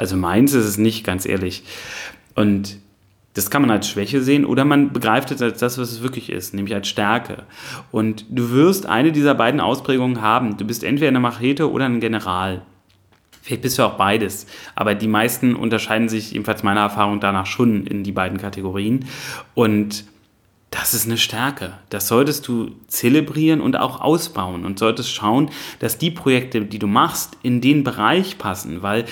also 0.00 0.16
meins 0.16 0.54
ist 0.54 0.64
es 0.64 0.78
nicht, 0.78 1.04
ganz 1.04 1.26
ehrlich. 1.26 1.62
Und 2.34 2.78
das 3.34 3.50
kann 3.50 3.60
man 3.60 3.70
als 3.70 3.86
Schwäche 3.86 4.22
sehen 4.22 4.46
oder 4.46 4.64
man 4.64 4.94
begreift 4.94 5.30
es 5.30 5.42
als 5.42 5.58
das, 5.58 5.76
was 5.76 5.92
es 5.92 6.02
wirklich 6.02 6.30
ist, 6.30 6.54
nämlich 6.54 6.74
als 6.74 6.88
Stärke. 6.88 7.44
Und 7.90 8.24
du 8.30 8.50
wirst 8.50 8.86
eine 8.86 9.12
dieser 9.12 9.34
beiden 9.34 9.60
Ausprägungen 9.60 10.22
haben. 10.22 10.56
Du 10.56 10.64
bist 10.64 10.84
entweder 10.84 11.08
eine 11.08 11.20
Machete 11.20 11.70
oder 11.70 11.84
ein 11.84 12.00
General. 12.00 12.62
Vielleicht 13.42 13.60
bist 13.60 13.78
du 13.78 13.82
auch 13.82 13.98
beides. 13.98 14.46
Aber 14.74 14.94
die 14.94 15.06
meisten 15.06 15.54
unterscheiden 15.54 16.08
sich, 16.08 16.32
jedenfalls 16.32 16.62
meiner 16.62 16.80
Erfahrung 16.80 17.20
danach, 17.20 17.44
schon 17.44 17.86
in 17.86 18.02
die 18.02 18.12
beiden 18.12 18.38
Kategorien. 18.38 19.04
Und 19.54 20.04
das 20.70 20.94
ist 20.94 21.06
eine 21.06 21.18
Stärke. 21.18 21.78
Das 21.88 22.06
solltest 22.06 22.46
du 22.46 22.70
zelebrieren 22.86 23.60
und 23.60 23.76
auch 23.76 24.00
ausbauen 24.00 24.64
und 24.64 24.78
solltest 24.78 25.12
schauen, 25.12 25.50
dass 25.80 25.98
die 25.98 26.12
Projekte, 26.12 26.62
die 26.62 26.78
du 26.78 26.86
machst, 26.86 27.36
in 27.42 27.60
den 27.60 27.82
Bereich 27.82 28.38
passen, 28.38 28.82
weil 28.82 29.04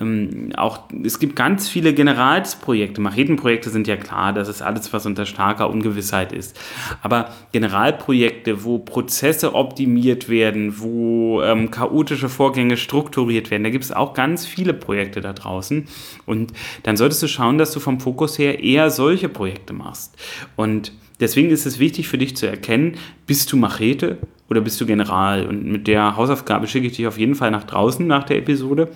ähm, 0.00 0.50
auch 0.56 0.82
es 1.04 1.18
gibt 1.18 1.36
ganz 1.36 1.68
viele 1.68 1.92
Generalsprojekte. 1.92 3.00
Machetenprojekte 3.00 3.70
sind 3.70 3.86
ja 3.86 3.96
klar, 3.96 4.32
das 4.32 4.48
ist 4.48 4.62
alles, 4.62 4.92
was 4.92 5.06
unter 5.06 5.26
starker 5.26 5.70
Ungewissheit 5.70 6.32
ist. 6.32 6.58
Aber 7.02 7.30
Generalprojekte, 7.52 8.64
wo 8.64 8.78
Prozesse 8.78 9.54
optimiert 9.54 10.28
werden, 10.28 10.80
wo 10.80 11.42
ähm, 11.42 11.70
chaotische 11.70 12.28
Vorgänge 12.28 12.76
strukturiert 12.76 13.50
werden, 13.50 13.64
da 13.64 13.70
gibt 13.70 13.84
es 13.84 13.92
auch 13.92 14.14
ganz 14.14 14.46
viele 14.46 14.74
Projekte 14.74 15.20
da 15.20 15.32
draußen. 15.32 15.86
Und 16.26 16.52
dann 16.82 16.96
solltest 16.96 17.22
du 17.22 17.28
schauen, 17.28 17.58
dass 17.58 17.72
du 17.72 17.80
vom 17.80 18.00
Fokus 18.00 18.38
her 18.38 18.62
eher 18.62 18.90
solche 18.90 19.28
Projekte 19.28 19.72
machst. 19.72 20.16
Und 20.56 20.92
Deswegen 21.20 21.50
ist 21.50 21.66
es 21.66 21.78
wichtig 21.78 22.08
für 22.08 22.18
dich 22.18 22.36
zu 22.36 22.46
erkennen, 22.46 22.96
bist 23.26 23.50
du 23.50 23.56
Machete 23.56 24.18
oder 24.48 24.60
bist 24.60 24.80
du 24.80 24.86
General? 24.86 25.46
Und 25.46 25.64
mit 25.64 25.88
der 25.88 26.16
Hausaufgabe 26.16 26.68
schicke 26.68 26.86
ich 26.86 26.96
dich 26.96 27.06
auf 27.06 27.18
jeden 27.18 27.34
Fall 27.34 27.50
nach 27.50 27.64
draußen 27.64 28.06
nach 28.06 28.24
der 28.24 28.38
Episode, 28.38 28.88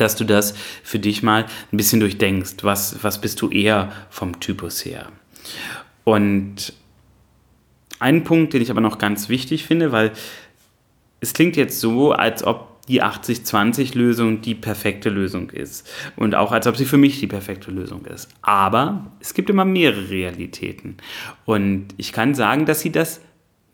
dass 0.00 0.16
du 0.16 0.24
das 0.24 0.54
für 0.82 0.98
dich 0.98 1.22
mal 1.22 1.46
ein 1.72 1.76
bisschen 1.76 2.00
durchdenkst. 2.00 2.56
Was, 2.62 3.02
was 3.02 3.20
bist 3.20 3.40
du 3.40 3.50
eher 3.50 3.92
vom 4.10 4.40
Typus 4.40 4.84
her? 4.84 5.10
Und 6.04 6.72
ein 8.00 8.24
Punkt, 8.24 8.52
den 8.52 8.62
ich 8.62 8.70
aber 8.70 8.80
noch 8.80 8.98
ganz 8.98 9.28
wichtig 9.28 9.64
finde, 9.64 9.92
weil 9.92 10.12
es 11.20 11.32
klingt 11.32 11.56
jetzt 11.56 11.80
so, 11.80 12.12
als 12.12 12.44
ob 12.44 12.68
die 12.88 13.02
80-20-Lösung 13.02 14.40
die 14.40 14.54
perfekte 14.54 15.10
Lösung 15.10 15.50
ist. 15.50 15.86
Und 16.16 16.34
auch 16.34 16.52
als 16.52 16.66
ob 16.66 16.76
sie 16.76 16.86
für 16.86 16.96
mich 16.96 17.20
die 17.20 17.26
perfekte 17.26 17.70
Lösung 17.70 18.06
ist. 18.06 18.28
Aber 18.40 19.12
es 19.20 19.34
gibt 19.34 19.50
immer 19.50 19.64
mehrere 19.64 20.08
Realitäten. 20.08 20.96
Und 21.44 21.88
ich 21.98 22.12
kann 22.12 22.34
sagen, 22.34 22.64
dass 22.64 22.80
sie 22.80 22.90
das 22.90 23.20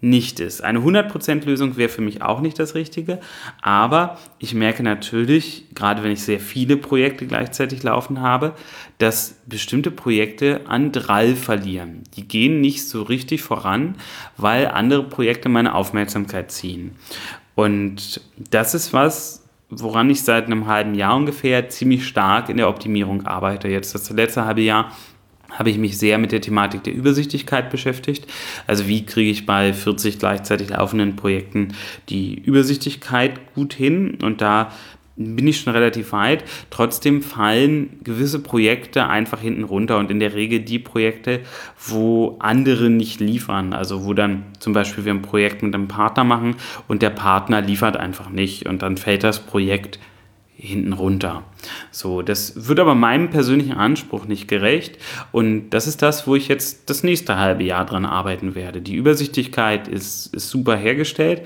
nicht 0.04 0.38
ist. 0.38 0.62
Eine 0.62 0.80
100% 0.80 1.46
Lösung 1.46 1.76
wäre 1.76 1.88
für 1.88 2.02
mich 2.02 2.23
auch 2.23 2.40
nicht 2.40 2.58
das 2.58 2.75
Richtige, 2.75 3.20
aber 3.62 4.18
ich 4.38 4.54
merke 4.54 4.82
natürlich, 4.82 5.64
gerade 5.75 6.02
wenn 6.02 6.12
ich 6.12 6.23
sehr 6.23 6.40
viele 6.40 6.76
Projekte 6.76 7.26
gleichzeitig 7.26 7.82
laufen 7.82 8.20
habe, 8.20 8.54
dass 8.99 9.40
bestimmte 9.46 9.90
Projekte 9.90 10.61
an 10.68 10.92
Drall 10.92 11.34
verlieren. 11.34 12.02
Die 12.16 12.28
gehen 12.28 12.61
nicht 12.61 12.87
so 12.88 13.02
richtig 13.02 13.42
voran, 13.42 13.96
weil 14.37 14.68
andere 14.68 15.04
Projekte 15.04 15.49
meine 15.49 15.75
Aufmerksamkeit 15.75 16.52
ziehen. 16.52 16.92
Und 17.54 18.20
das 18.50 18.75
ist 18.75 18.92
was, 18.92 19.44
woran 19.70 20.11
ich 20.11 20.23
seit 20.23 20.46
einem 20.46 20.66
halben 20.66 20.94
Jahr 20.94 21.16
ungefähr 21.16 21.68
ziemlich 21.68 22.06
stark 22.06 22.49
in 22.49 22.58
der 22.58 22.68
Optimierung 22.68 23.26
arbeite. 23.26 23.68
Jetzt 23.68 23.94
das 23.94 24.11
letzte 24.11 24.44
halbe 24.44 24.61
Jahr 24.61 24.92
habe 25.54 25.70
ich 25.70 25.78
mich 25.78 25.99
sehr 25.99 26.18
mit 26.18 26.32
der 26.32 26.40
Thematik 26.40 26.84
der 26.84 26.94
Übersichtlichkeit 26.94 27.70
beschäftigt. 27.70 28.26
Also 28.66 28.87
wie 28.87 29.06
kriege 29.06 29.30
ich 29.30 29.46
bei 29.46 29.73
40 29.73 30.18
gleichzeitig 30.18 30.70
laufenden 30.70 31.16
Projekten 31.16 31.75
die 32.08 32.34
Übersichtlichkeit 32.34 33.54
gut 33.54 33.73
hin? 33.73 34.18
Und 34.23 34.40
da 34.40 34.73
bin 35.16 35.46
ich 35.46 35.61
schon 35.61 35.73
relativ 35.73 36.12
weit. 36.12 36.44
Trotzdem 36.70 37.23
fallen 37.23 38.00
gewisse 38.02 38.40
Projekte 38.40 39.06
einfach 39.06 39.40
hinten 39.40 39.64
runter 39.64 39.99
und 39.99 40.11
in 40.11 40.18
der 40.18 40.34
Regel 40.34 40.61
die 40.61 40.78
Projekte, 40.78 41.40
wo 41.87 42.37
andere 42.40 42.90
nicht 42.90 43.20
liefern. 43.20 43.73
Also 43.73 44.04
wo 44.04 44.12
dann 44.12 44.44
zum 44.58 44.73
Beispiel 44.73 45.04
wir 45.04 45.14
ein 45.14 45.23
Projekt 45.23 45.62
mit 45.62 45.75
einem 45.75 45.88
Partner 45.88 46.25
machen 46.25 46.56
und 46.88 47.02
der 47.02 47.11
Partner 47.11 47.61
liefert 47.61 47.96
einfach 47.96 48.28
nicht 48.30 48.66
und 48.66 48.82
dann 48.82 48.96
fällt 48.96 49.23
das 49.23 49.40
Projekt 49.40 49.99
hinten 50.56 50.92
runter. 50.92 51.42
So, 51.90 52.23
das 52.23 52.68
wird 52.68 52.78
aber 52.78 52.94
meinem 52.94 53.30
persönlichen 53.30 53.73
Anspruch 53.73 54.26
nicht 54.26 54.49
gerecht 54.49 54.99
und 55.32 55.70
das 55.70 55.87
ist 55.87 56.02
das, 56.02 56.26
wo 56.26 56.37
ich 56.37 56.49
jetzt 56.49 56.88
das 56.88 57.02
nächste 57.02 57.38
halbe 57.38 57.64
Jahr 57.64 57.84
dran 57.84 58.04
arbeiten 58.06 58.54
werde. 58.54 58.80
Die 58.80 58.94
Übersichtlichkeit 58.94 59.88
ist, 59.88 60.34
ist 60.34 60.50
super 60.50 60.76
hergestellt, 60.76 61.42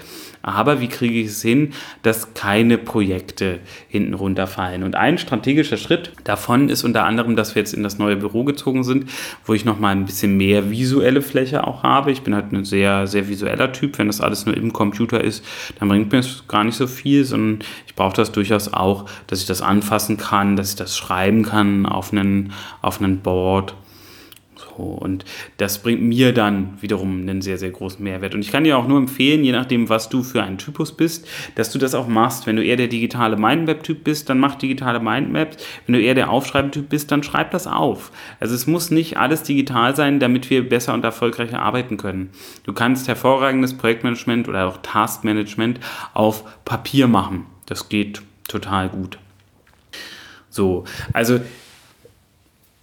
aber 0.48 0.80
wie 0.80 0.88
kriege 0.88 1.20
ich 1.20 1.28
es 1.28 1.42
hin, 1.42 1.72
dass 2.02 2.34
keine 2.34 2.78
Projekte 2.78 3.60
hinten 3.88 4.14
runterfallen? 4.14 4.82
Und 4.82 4.94
ein 4.94 5.18
strategischer 5.18 5.76
Schritt 5.76 6.12
davon 6.24 6.68
ist 6.68 6.84
unter 6.84 7.04
anderem, 7.04 7.36
dass 7.36 7.54
wir 7.54 7.60
jetzt 7.60 7.74
in 7.74 7.82
das 7.82 7.98
neue 7.98 8.16
Büro 8.16 8.44
gezogen 8.44 8.84
sind, 8.84 9.10
wo 9.44 9.54
ich 9.54 9.64
nochmal 9.64 9.92
ein 9.92 10.06
bisschen 10.06 10.36
mehr 10.36 10.70
visuelle 10.70 11.22
Fläche 11.22 11.66
auch 11.66 11.82
habe. 11.82 12.10
Ich 12.10 12.22
bin 12.22 12.34
halt 12.34 12.52
ein 12.52 12.64
sehr, 12.64 13.06
sehr 13.06 13.28
visueller 13.28 13.72
Typ. 13.72 13.98
Wenn 13.98 14.06
das 14.06 14.20
alles 14.20 14.46
nur 14.46 14.56
im 14.56 14.72
Computer 14.72 15.22
ist, 15.22 15.44
dann 15.78 15.88
bringt 15.88 16.12
mir 16.12 16.18
es 16.18 16.44
gar 16.48 16.64
nicht 16.64 16.76
so 16.76 16.86
viel, 16.86 17.24
sondern 17.24 17.60
ich 17.86 17.94
brauche 17.94 18.16
das 18.16 18.32
durchaus 18.32 18.72
auch, 18.72 19.06
dass 19.26 19.40
ich 19.40 19.46
das 19.46 19.62
anfassen 19.62 20.16
kann, 20.16 20.56
dass 20.56 20.70
ich 20.70 20.76
das 20.76 20.96
schreiben 20.96 21.42
kann 21.42 21.86
auf 21.86 22.12
einen, 22.12 22.52
auf 22.82 23.00
einen 23.00 23.18
Board. 23.18 23.74
Und 24.84 25.24
das 25.56 25.82
bringt 25.82 26.02
mir 26.02 26.32
dann 26.32 26.78
wiederum 26.80 27.20
einen 27.20 27.42
sehr, 27.42 27.58
sehr 27.58 27.70
großen 27.70 28.02
Mehrwert. 28.02 28.34
Und 28.34 28.40
ich 28.40 28.52
kann 28.52 28.64
dir 28.64 28.78
auch 28.78 28.86
nur 28.86 28.98
empfehlen, 28.98 29.44
je 29.44 29.52
nachdem, 29.52 29.88
was 29.88 30.08
du 30.08 30.22
für 30.22 30.42
ein 30.42 30.58
Typus 30.58 30.96
bist, 30.96 31.26
dass 31.54 31.72
du 31.72 31.78
das 31.78 31.94
auch 31.94 32.08
machst. 32.08 32.46
Wenn 32.46 32.56
du 32.56 32.64
eher 32.64 32.76
der 32.76 32.88
digitale 32.88 33.36
Mindmap-Typ 33.36 34.04
bist, 34.04 34.28
dann 34.28 34.38
mach 34.38 34.54
digitale 34.54 35.00
Mindmaps. 35.00 35.56
Wenn 35.86 35.94
du 35.94 36.00
eher 36.00 36.14
der 36.14 36.30
Aufschreibetyp 36.30 36.88
bist, 36.88 37.10
dann 37.10 37.22
schreib 37.22 37.50
das 37.50 37.66
auf. 37.66 38.12
Also 38.40 38.54
es 38.54 38.66
muss 38.66 38.90
nicht 38.90 39.16
alles 39.16 39.42
digital 39.42 39.96
sein, 39.96 40.20
damit 40.20 40.50
wir 40.50 40.68
besser 40.68 40.94
und 40.94 41.04
erfolgreicher 41.04 41.60
arbeiten 41.60 41.96
können. 41.96 42.30
Du 42.64 42.72
kannst 42.72 43.08
hervorragendes 43.08 43.76
Projektmanagement 43.76 44.48
oder 44.48 44.66
auch 44.66 44.78
Taskmanagement 44.82 45.80
auf 46.14 46.44
Papier 46.64 47.08
machen. 47.08 47.46
Das 47.66 47.88
geht 47.88 48.22
total 48.48 48.88
gut. 48.88 49.18
So, 50.50 50.84
also 51.12 51.40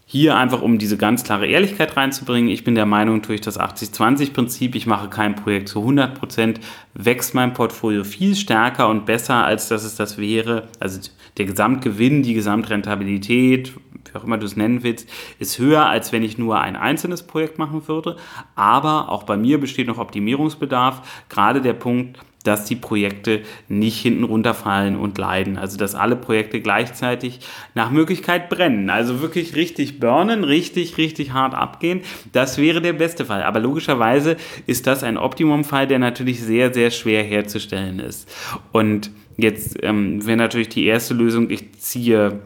hier 0.07 0.37
einfach, 0.37 0.61
um 0.61 0.77
diese 0.77 0.97
ganz 0.97 1.23
klare 1.23 1.47
Ehrlichkeit 1.47 1.97
reinzubringen, 1.97 2.49
ich 2.49 2.63
bin 2.63 2.75
der 2.75 2.85
Meinung, 2.85 3.23
durch 3.23 3.41
das 3.41 3.59
80-20-Prinzip, 3.59 4.75
ich 4.75 4.85
mache 4.85 5.09
kein 5.09 5.35
Projekt 5.35 5.69
zu 5.69 5.79
100%, 5.79 6.57
wächst 6.93 7.33
mein 7.33 7.53
Portfolio 7.53 8.03
viel 8.03 8.35
stärker 8.35 8.87
und 8.87 9.07
besser, 9.07 9.43
als 9.43 9.67
dass 9.67 9.83
es 9.83 9.95
das 9.95 10.19
wäre. 10.19 10.67
Also 10.79 10.99
der 11.37 11.45
Gesamtgewinn, 11.45 12.21
die 12.21 12.35
Gesamtrentabilität, 12.35 13.73
wie 14.05 14.19
auch 14.19 14.23
immer 14.23 14.37
du 14.37 14.45
es 14.45 14.55
nennen 14.55 14.83
willst, 14.83 15.09
ist 15.39 15.57
höher, 15.57 15.87
als 15.87 16.11
wenn 16.11 16.21
ich 16.21 16.37
nur 16.37 16.61
ein 16.61 16.75
einzelnes 16.75 17.23
Projekt 17.23 17.57
machen 17.57 17.87
würde. 17.87 18.15
Aber 18.53 19.09
auch 19.09 19.23
bei 19.23 19.37
mir 19.37 19.59
besteht 19.59 19.87
noch 19.87 19.97
Optimierungsbedarf. 19.97 21.25
Gerade 21.29 21.61
der 21.61 21.73
Punkt, 21.73 22.19
dass 22.45 22.65
die 22.65 22.75
Projekte 22.75 23.41
nicht 23.67 23.99
hinten 23.99 24.23
runterfallen 24.23 24.95
und 24.95 25.17
leiden. 25.17 25.57
Also 25.57 25.77
dass 25.77 25.95
alle 25.95 26.15
Projekte 26.15 26.61
gleichzeitig 26.61 27.39
nach 27.73 27.91
Möglichkeit 27.91 28.49
brennen. 28.49 28.89
Also 28.89 29.21
wirklich 29.21 29.55
richtig 29.55 29.99
burnen, 29.99 30.43
richtig, 30.43 30.97
richtig 30.97 31.33
hart 31.33 31.53
abgehen. 31.53 32.01
Das 32.31 32.57
wäre 32.57 32.81
der 32.81 32.93
beste 32.93 33.25
Fall. 33.25 33.43
Aber 33.43 33.59
logischerweise 33.59 34.37
ist 34.67 34.87
das 34.87 35.03
ein 35.03 35.17
Optimumfall, 35.17 35.87
der 35.87 35.99
natürlich 35.99 36.41
sehr, 36.41 36.73
sehr 36.73 36.91
schwer 36.91 37.23
herzustellen 37.23 37.99
ist. 37.99 38.29
Und 38.71 39.11
jetzt 39.37 39.77
ähm, 39.83 40.25
wäre 40.25 40.37
natürlich 40.37 40.69
die 40.69 40.85
erste 40.85 41.13
Lösung, 41.13 41.49
ich 41.49 41.73
ziehe 41.79 42.39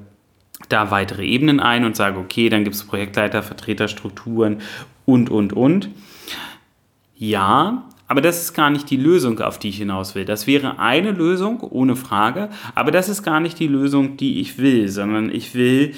da 0.67 0.91
weitere 0.91 1.25
Ebenen 1.25 1.59
ein 1.59 1.85
und 1.85 1.95
sage, 1.95 2.19
okay, 2.19 2.49
dann 2.49 2.63
gibt 2.63 2.75
es 2.75 2.83
Projektleiter, 2.83 3.43
Vertreterstrukturen 3.43 4.61
und, 5.05 5.29
und, 5.29 5.53
und. 5.53 5.89
Ja, 7.15 7.89
aber 8.09 8.21
das 8.21 8.41
ist 8.41 8.53
gar 8.53 8.71
nicht 8.71 8.89
die 8.89 8.97
Lösung, 8.97 9.39
auf 9.39 9.59
die 9.59 9.69
ich 9.69 9.77
hinaus 9.77 10.15
will. 10.15 10.25
Das 10.25 10.47
wäre 10.47 10.79
eine 10.79 11.11
Lösung, 11.11 11.61
ohne 11.61 11.95
Frage, 11.95 12.49
aber 12.73 12.91
das 12.91 13.07
ist 13.07 13.23
gar 13.23 13.39
nicht 13.39 13.59
die 13.59 13.67
Lösung, 13.67 14.17
die 14.17 14.41
ich 14.41 14.57
will, 14.57 14.89
sondern 14.89 15.29
ich 15.29 15.53
will 15.53 15.93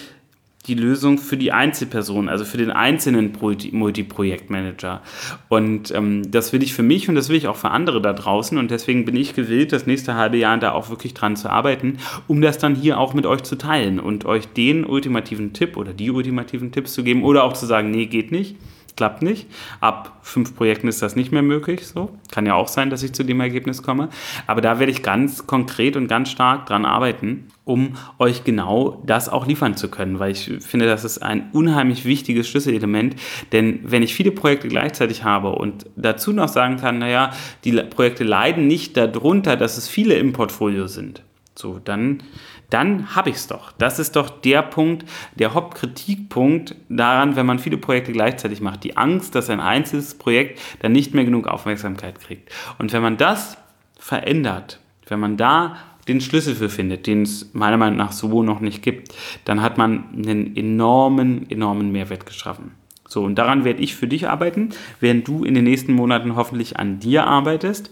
die 0.67 0.76
Lösung 0.76 1.17
für 1.17 1.38
die 1.38 1.52
Einzelperson, 1.52 2.30
also 2.30 2.45
für 2.45 2.58
den 2.58 2.69
einzelnen 2.69 3.32
Multiprojektmanager. 3.71 5.02
Und 5.50 5.89
ähm, 5.91 6.30
das 6.30 6.54
will 6.54 6.62
ich 6.62 6.74
für 6.74 6.84
mich 6.84 7.10
und 7.10 7.15
das 7.15 7.30
will 7.30 7.38
ich 7.38 7.47
auch 7.47 7.56
für 7.56 7.71
andere 7.71 8.02
da 8.02 8.13
draußen. 8.13 8.58
Und 8.58 8.69
deswegen 8.69 9.06
bin 9.06 9.15
ich 9.15 9.34
gewillt, 9.34 9.71
das 9.71 9.88
nächste 9.88 10.15
halbe 10.15 10.38
Jahr 10.38 10.58
da 10.58 10.74
auch 10.74 10.89
wirklich 10.89 11.13
dran 11.13 11.36
zu 11.36 11.50
arbeiten, 11.50 11.97
um 12.28 12.41
das 12.41 12.58
dann 12.58 12.76
hier 12.76 13.00
auch 13.00 13.13
mit 13.13 13.26
euch 13.26 13.41
zu 13.41 13.58
teilen 13.58 14.00
und 14.00 14.26
euch 14.26 14.47
den 14.50 14.86
ultimativen 14.86 15.54
Tipp 15.54 15.78
oder 15.78 15.93
die 15.93 16.12
ultimativen 16.12 16.71
Tipps 16.71 16.93
zu 16.93 17.04
geben 17.04 17.24
oder 17.24 17.43
auch 17.43 17.54
zu 17.54 17.65
sagen, 17.65 17.89
nee, 17.89 18.06
geht 18.06 18.32
nicht 18.32 18.58
klappt 18.95 19.21
nicht. 19.21 19.47
Ab 19.80 20.19
fünf 20.21 20.56
Projekten 20.56 20.88
ist 20.88 21.01
das 21.01 21.15
nicht 21.15 21.32
mehr 21.32 21.41
möglich. 21.41 21.88
So 21.88 22.12
kann 22.32 22.45
ja 22.45 22.56
auch 22.56 22.67
sein, 22.67 22.89
dass 22.89 23.04
ich 23.04 23.13
zu 23.13 23.23
dem 23.23 23.39
Ergebnis 23.39 23.84
komme. 23.84 24.10
Aber 24.47 24.62
da 24.62 24.80
werde 24.80 24.91
ich 24.91 25.04
ganz 25.04 25.47
konkret 25.47 25.95
und 25.95 26.08
ganz 26.08 26.30
stark 26.30 26.65
dran 26.65 26.86
arbeiten, 26.86 27.47
um 27.63 27.93
euch 28.19 28.43
genau 28.43 29.01
das 29.06 29.30
auch 29.30 29.47
liefern 29.47 29.75
zu 29.75 29.89
können, 29.89 30.19
weil 30.19 30.32
ich 30.32 30.51
finde, 30.60 30.86
das 30.86 31.04
ist 31.04 31.19
ein 31.19 31.49
unheimlich 31.51 32.06
wichtiges 32.06 32.47
Schlüsselelement. 32.47 33.15
Denn 33.51 33.80
wenn 33.84 34.04
ich 34.04 34.13
viele 34.13 34.32
Projekte 34.32 34.67
gleichzeitig 34.67 35.23
habe 35.23 35.49
und 35.49 35.86
dazu 35.95 36.34
noch 36.34 36.49
sagen 36.49 36.77
kann, 36.77 36.99
naja, 36.99 37.32
die 37.63 37.73
Projekte 37.73 38.23
leiden 38.23 38.67
nicht 38.67 38.97
darunter, 38.97 39.56
dass 39.58 39.77
es 39.77 39.88
viele 39.88 40.15
im 40.15 40.34
Portfolio 40.34 40.88
sind. 40.88 41.23
So, 41.56 41.80
dann 41.84 42.23
dann 42.71 43.15
habe 43.15 43.29
ich 43.29 43.36
es 43.36 43.47
doch. 43.47 43.71
Das 43.73 43.99
ist 43.99 44.15
doch 44.15 44.29
der 44.29 44.63
Punkt, 44.63 45.05
der 45.36 45.53
Hauptkritikpunkt 45.53 46.75
daran, 46.89 47.36
wenn 47.36 47.45
man 47.45 47.60
viele 47.60 47.77
Projekte 47.77 48.12
gleichzeitig 48.12 48.62
macht. 48.62 48.84
Die 48.84 48.97
Angst, 48.97 49.36
dass 49.36 49.49
ein 49.49 49.60
einzelnes 49.60 50.15
Projekt 50.15 50.60
dann 50.79 50.93
nicht 50.93 51.13
mehr 51.13 51.25
genug 51.25 51.47
Aufmerksamkeit 51.47 52.19
kriegt. 52.19 52.51
Und 52.79 52.93
wenn 52.93 53.01
man 53.01 53.17
das 53.17 53.57
verändert, 53.99 54.79
wenn 55.07 55.19
man 55.19 55.38
da 55.38 55.77
den 56.07 56.21
Schlüssel 56.21 56.55
für 56.55 56.69
findet, 56.69 57.07
den 57.07 57.23
es 57.23 57.53
meiner 57.53 57.77
Meinung 57.77 57.97
nach 57.97 58.12
so 58.12 58.41
noch 58.41 58.60
nicht 58.60 58.81
gibt, 58.81 59.13
dann 59.45 59.62
hat 59.62 59.77
man 59.77 60.05
einen 60.15 60.55
enormen, 60.55 61.49
enormen 61.49 61.91
Mehrwert 61.91 62.25
geschaffen. 62.25 62.71
So, 63.07 63.23
und 63.23 63.36
daran 63.36 63.65
werde 63.65 63.81
ich 63.81 63.95
für 63.95 64.07
dich 64.07 64.29
arbeiten, 64.29 64.69
während 65.01 65.27
du 65.27 65.43
in 65.43 65.53
den 65.53 65.65
nächsten 65.65 65.93
Monaten 65.93 66.36
hoffentlich 66.38 66.79
an 66.79 66.99
dir 66.99 67.27
arbeitest. 67.27 67.91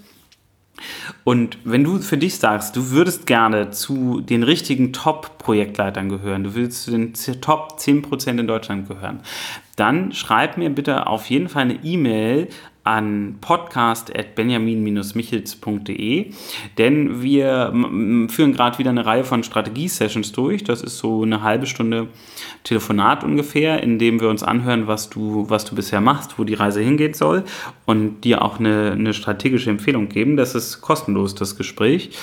Und 1.23 1.57
wenn 1.63 1.83
du 1.83 1.99
für 1.99 2.17
dich 2.17 2.37
sagst, 2.37 2.75
du 2.75 2.91
würdest 2.91 3.25
gerne 3.25 3.71
zu 3.71 4.21
den 4.21 4.43
richtigen 4.43 4.93
Top-Projektleitern 4.93 6.09
gehören, 6.09 6.43
du 6.43 6.55
willst 6.55 6.83
zu 6.83 6.91
den 6.91 7.13
Top 7.41 7.77
10% 7.79 8.39
in 8.39 8.47
Deutschland 8.47 8.87
gehören, 8.87 9.21
dann 9.75 10.11
schreib 10.11 10.57
mir 10.57 10.69
bitte 10.69 11.07
auf 11.07 11.29
jeden 11.29 11.47
Fall 11.47 11.63
eine 11.63 11.79
E-Mail 11.83 12.49
an 12.83 13.37
podcast.benjamin-michels.de, 13.41 16.31
denn 16.77 17.21
wir 17.21 17.73
führen 18.29 18.53
gerade 18.53 18.79
wieder 18.79 18.89
eine 18.89 19.05
Reihe 19.05 19.23
von 19.23 19.43
Strategie-Sessions 19.43 20.31
durch. 20.31 20.63
Das 20.63 20.81
ist 20.81 20.97
so 20.97 21.21
eine 21.23 21.43
halbe 21.43 21.67
Stunde 21.67 22.07
Telefonat 22.63 23.23
ungefähr, 23.23 23.83
in 23.83 23.99
dem 23.99 24.19
wir 24.19 24.29
uns 24.29 24.41
anhören, 24.43 24.87
was 24.87 25.09
du, 25.09 25.45
was 25.49 25.65
du 25.65 25.75
bisher 25.75 26.01
machst, 26.01 26.39
wo 26.39 26.43
die 26.43 26.55
Reise 26.55 26.81
hingehen 26.81 27.13
soll 27.13 27.43
und 27.85 28.23
dir 28.23 28.41
auch 28.41 28.59
eine, 28.59 28.91
eine 28.91 29.13
strategische 29.13 29.69
Empfehlung 29.69 30.09
geben. 30.09 30.35
Das 30.37 30.55
ist 30.55 30.81
kostenlos, 30.81 31.35
das 31.35 31.57
Gespräch. 31.57 32.17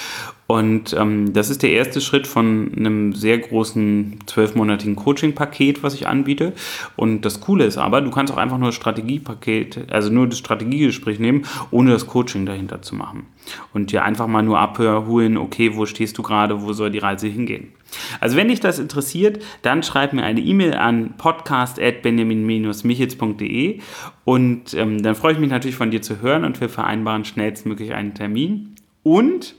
Und 0.46 0.94
ähm, 0.96 1.32
das 1.32 1.50
ist 1.50 1.64
der 1.64 1.70
erste 1.70 2.00
Schritt 2.00 2.28
von 2.28 2.70
einem 2.76 3.14
sehr 3.14 3.38
großen 3.38 4.18
zwölfmonatigen 4.26 4.94
Coaching-Paket, 4.94 5.82
was 5.82 5.94
ich 5.94 6.06
anbiete. 6.06 6.52
Und 6.94 7.22
das 7.22 7.40
Coole 7.40 7.64
ist 7.64 7.78
aber, 7.78 8.00
du 8.00 8.12
kannst 8.12 8.32
auch 8.32 8.36
einfach 8.36 8.58
nur 8.58 8.68
das 8.68 8.76
Strategiepaket, 8.76 9.90
also 9.90 10.10
nur 10.10 10.28
das 10.28 10.38
Strategiegespräch 10.38 11.18
nehmen, 11.18 11.46
ohne 11.72 11.90
das 11.90 12.06
Coaching 12.06 12.46
dahinter 12.46 12.80
zu 12.80 12.94
machen. 12.94 13.26
Und 13.74 13.90
dir 13.90 14.04
einfach 14.04 14.28
mal 14.28 14.42
nur 14.42 14.60
abholen, 14.60 15.36
okay, 15.36 15.74
wo 15.74 15.84
stehst 15.84 16.16
du 16.16 16.22
gerade, 16.22 16.62
wo 16.62 16.72
soll 16.72 16.90
die 16.90 16.98
Reise 16.98 17.26
hingehen. 17.26 17.72
Also 18.20 18.36
wenn 18.36 18.48
dich 18.48 18.60
das 18.60 18.78
interessiert, 18.78 19.42
dann 19.62 19.82
schreib 19.82 20.12
mir 20.12 20.22
eine 20.22 20.40
E-Mail 20.40 20.74
an 20.74 21.14
podcast.benjamin-michels.de 21.16 23.80
und 24.24 24.74
ähm, 24.74 25.02
dann 25.02 25.14
freue 25.14 25.32
ich 25.32 25.38
mich 25.38 25.48
natürlich 25.50 25.76
von 25.76 25.90
dir 25.90 26.02
zu 26.02 26.20
hören 26.20 26.44
und 26.44 26.60
wir 26.60 26.68
vereinbaren 26.68 27.24
schnellstmöglich 27.24 27.94
einen 27.94 28.12
Termin. 28.14 28.74
Und 29.02 29.54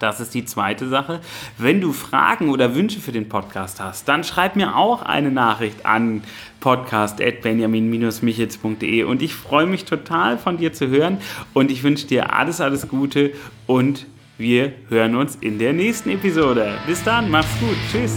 das 0.00 0.18
ist 0.18 0.34
die 0.34 0.44
zweite 0.44 0.88
Sache. 0.88 1.20
Wenn 1.58 1.80
du 1.80 1.92
Fragen 1.92 2.48
oder 2.48 2.74
Wünsche 2.74 2.98
für 2.98 3.12
den 3.12 3.28
Podcast 3.28 3.80
hast, 3.80 4.08
dann 4.08 4.24
schreib 4.24 4.56
mir 4.56 4.76
auch 4.76 5.02
eine 5.02 5.30
Nachricht 5.30 5.86
an 5.86 6.24
podcast.benjamin-michels.de 6.58 9.04
und 9.04 9.22
ich 9.22 9.34
freue 9.34 9.66
mich 9.66 9.84
total 9.84 10.38
von 10.38 10.56
dir 10.56 10.72
zu 10.72 10.88
hören 10.88 11.18
und 11.52 11.70
ich 11.70 11.84
wünsche 11.84 12.08
dir 12.08 12.34
alles, 12.34 12.60
alles 12.60 12.88
Gute 12.88 13.30
und 13.66 14.06
Wir 14.38 14.72
hören 14.88 15.14
uns 15.16 15.36
in 15.36 15.58
der 15.58 15.74
nächsten 15.74 16.08
Episode. 16.08 16.78
Bis 16.86 17.04
dann, 17.04 17.30
mach's 17.30 17.60
gut. 17.60 17.76
Tschüss. 17.92 18.16